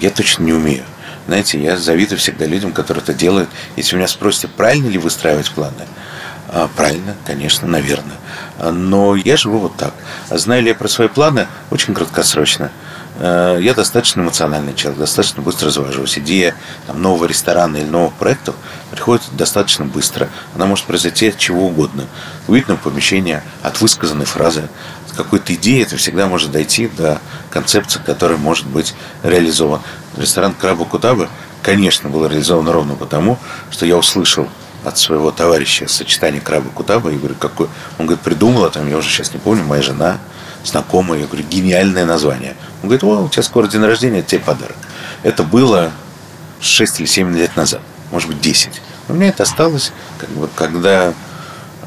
Я 0.00 0.10
точно 0.10 0.44
не 0.44 0.52
умею. 0.52 0.84
Знаете, 1.26 1.60
я 1.62 1.76
завидую 1.76 2.18
всегда 2.18 2.46
людям, 2.46 2.72
которые 2.72 3.02
это 3.02 3.12
делают. 3.12 3.50
Если 3.76 3.96
меня 3.96 4.08
спросите, 4.08 4.48
правильно 4.48 4.88
ли 4.88 4.98
выстраивать 4.98 5.50
планы, 5.50 5.86
А, 6.50 6.66
правильно, 6.74 7.14
конечно, 7.26 7.68
наверное. 7.68 8.16
Но 8.72 9.14
я 9.16 9.36
живу 9.36 9.58
вот 9.58 9.76
так. 9.76 9.92
Знаю 10.30 10.62
ли 10.62 10.68
я 10.68 10.74
про 10.74 10.88
свои 10.88 11.08
планы? 11.08 11.46
Очень 11.70 11.92
краткосрочно. 11.92 12.70
Э, 13.18 13.58
я 13.60 13.74
достаточно 13.74 14.20
эмоциональный 14.20 14.74
человек, 14.74 15.00
достаточно 15.00 15.42
быстро 15.42 15.66
развожусь. 15.66 16.18
Идея 16.18 16.54
там, 16.86 17.02
нового 17.02 17.26
ресторана 17.26 17.76
или 17.76 17.86
новых 17.86 18.14
проектов 18.14 18.54
приходит 18.90 19.24
достаточно 19.32 19.84
быстро. 19.84 20.28
Она 20.54 20.66
может 20.66 20.86
произойти 20.86 21.28
от 21.28 21.38
чего 21.38 21.66
угодно. 21.66 22.06
Увиденного 22.46 22.78
помещения, 22.78 23.42
от 23.62 23.80
высказанной 23.80 24.24
фразы, 24.24 24.68
от 25.08 25.16
какой-то 25.16 25.52
идеи. 25.54 25.82
Это 25.82 25.96
всегда 25.96 26.26
может 26.26 26.52
дойти 26.52 26.88
до 26.88 27.20
концепции, 27.50 28.00
которая 28.04 28.38
может 28.38 28.66
быть 28.66 28.94
реализована. 29.22 29.82
Ресторан 30.16 30.54
Краба 30.54 30.84
Кутаба, 30.84 31.28
конечно, 31.62 32.08
был 32.08 32.26
реализован 32.26 32.68
ровно 32.68 32.94
потому, 32.94 33.38
что 33.70 33.84
я 33.84 33.96
услышал 33.96 34.48
от 34.84 34.96
своего 34.96 35.32
товарища 35.32 35.88
сочетание 35.88 36.40
краба 36.40 36.70
кутаба. 36.70 37.10
Я 37.10 37.18
говорю, 37.18 37.34
какой? 37.34 37.66
Он 37.98 38.06
говорит, 38.06 38.20
придумала, 38.20 38.70
там, 38.70 38.88
я 38.88 38.96
уже 38.96 39.08
сейчас 39.08 39.32
не 39.32 39.40
помню, 39.40 39.64
моя 39.64 39.82
жена, 39.82 40.18
знакомая. 40.64 41.20
Я 41.20 41.26
говорю, 41.26 41.44
гениальное 41.48 42.04
название. 42.04 42.56
Он 42.82 42.88
говорит, 42.88 43.04
о, 43.04 43.24
у 43.24 43.28
тебя 43.28 43.42
скоро 43.42 43.66
день 43.66 43.82
рождения, 43.82 44.20
это 44.20 44.30
тебе 44.30 44.40
подарок. 44.40 44.76
Это 45.22 45.42
было 45.42 45.92
6 46.60 47.00
или 47.00 47.06
7 47.06 47.36
лет 47.36 47.56
назад, 47.56 47.80
может 48.10 48.28
быть, 48.28 48.40
10. 48.40 48.80
У 49.08 49.14
меня 49.14 49.28
это 49.28 49.42
осталось, 49.42 49.92
как 50.18 50.28
бы, 50.30 50.48
когда 50.54 51.14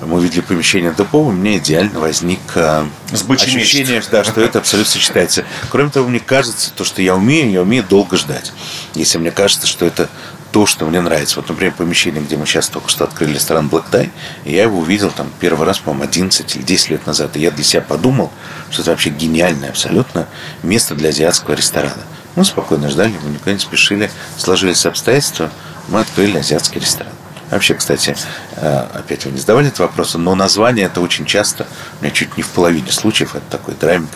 мы 0.01 0.17
увидели 0.17 0.41
помещение 0.41 0.93
депо, 0.97 1.21
у 1.21 1.31
меня 1.31 1.57
идеально 1.57 1.99
возник 1.99 2.39
э, 2.55 2.85
ощущение, 3.29 4.01
да, 4.11 4.23
что 4.23 4.41
это 4.41 4.59
абсолютно 4.59 4.91
сочетается. 4.91 5.45
Кроме 5.69 5.91
того, 5.91 6.07
мне 6.07 6.19
кажется, 6.19 6.71
то, 6.75 6.83
что 6.83 7.01
я 7.01 7.15
умею, 7.15 7.51
я 7.51 7.61
умею 7.61 7.83
долго 7.87 8.17
ждать. 8.17 8.51
Если 8.95 9.17
мне 9.19 9.31
кажется, 9.31 9.67
что 9.67 9.85
это 9.85 10.09
то, 10.51 10.65
что 10.65 10.85
мне 10.85 11.01
нравится. 11.01 11.37
Вот, 11.37 11.49
например, 11.49 11.73
помещение, 11.73 12.21
где 12.21 12.37
мы 12.37 12.45
сейчас 12.45 12.67
только 12.67 12.89
что 12.89 13.05
открыли 13.05 13.35
ресторан 13.35 13.67
Black 13.67 13.85
Tie, 13.91 14.09
я 14.45 14.63
его 14.63 14.79
увидел 14.79 15.09
там 15.11 15.31
первый 15.39 15.65
раз, 15.65 15.79
по-моему, 15.79 16.03
11 16.03 16.55
или 16.55 16.63
10 16.63 16.89
лет 16.89 17.07
назад. 17.07 17.37
И 17.37 17.39
я 17.39 17.51
для 17.51 17.63
себя 17.63 17.81
подумал, 17.81 18.31
что 18.69 18.81
это 18.81 18.91
вообще 18.91 19.09
гениальное 19.09 19.69
абсолютно 19.69 20.27
место 20.63 20.95
для 20.95 21.09
азиатского 21.09 21.55
ресторана. 21.55 22.03
Мы 22.35 22.45
спокойно 22.45 22.89
ждали, 22.89 23.13
мы 23.23 23.31
никуда 23.31 23.53
не 23.53 23.59
спешили, 23.59 24.09
сложились 24.37 24.85
обстоятельства, 24.85 25.49
мы 25.87 26.01
открыли 26.01 26.37
азиатский 26.37 26.79
ресторан. 26.79 27.13
Вообще, 27.49 27.73
кстати, 27.73 28.15
э, 28.55 28.85
опять 28.93 29.25
вы 29.25 29.31
не 29.31 29.39
задавали 29.39 29.67
этот 29.67 29.79
вопрос, 29.79 30.13
но 30.13 30.35
название 30.35 30.85
это 30.85 31.01
очень 31.01 31.25
часто, 31.25 31.67
у 31.99 32.03
меня 32.03 32.13
чуть 32.13 32.37
не 32.37 32.43
в 32.43 32.47
половине 32.47 32.91
случаев, 32.91 33.35
это 33.35 33.43
такой 33.49 33.75
драмик, 33.75 34.09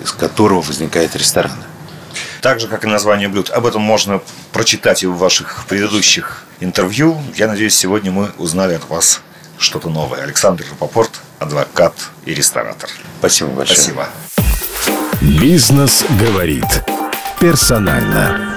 из 0.00 0.12
которого 0.12 0.60
возникает 0.60 1.16
рестораны 1.16 1.65
так 2.46 2.60
же, 2.60 2.68
как 2.68 2.84
и 2.84 2.86
название 2.86 3.26
блюд. 3.26 3.50
Об 3.50 3.66
этом 3.66 3.82
можно 3.82 4.20
прочитать 4.52 5.02
и 5.02 5.08
в 5.08 5.16
ваших 5.16 5.66
предыдущих 5.66 6.44
интервью. 6.60 7.20
Я 7.34 7.48
надеюсь, 7.48 7.74
сегодня 7.74 8.12
мы 8.12 8.30
узнали 8.38 8.74
от 8.74 8.88
вас 8.88 9.20
что-то 9.58 9.90
новое. 9.90 10.22
Александр 10.22 10.64
Рапопорт, 10.70 11.10
адвокат 11.40 11.94
и 12.24 12.32
ресторатор. 12.34 12.88
Спасибо 13.18 13.50
большое. 13.50 13.76
Спасибо. 13.76 14.08
Бизнес 15.20 16.04
говорит 16.20 16.84
персонально. 17.40 18.55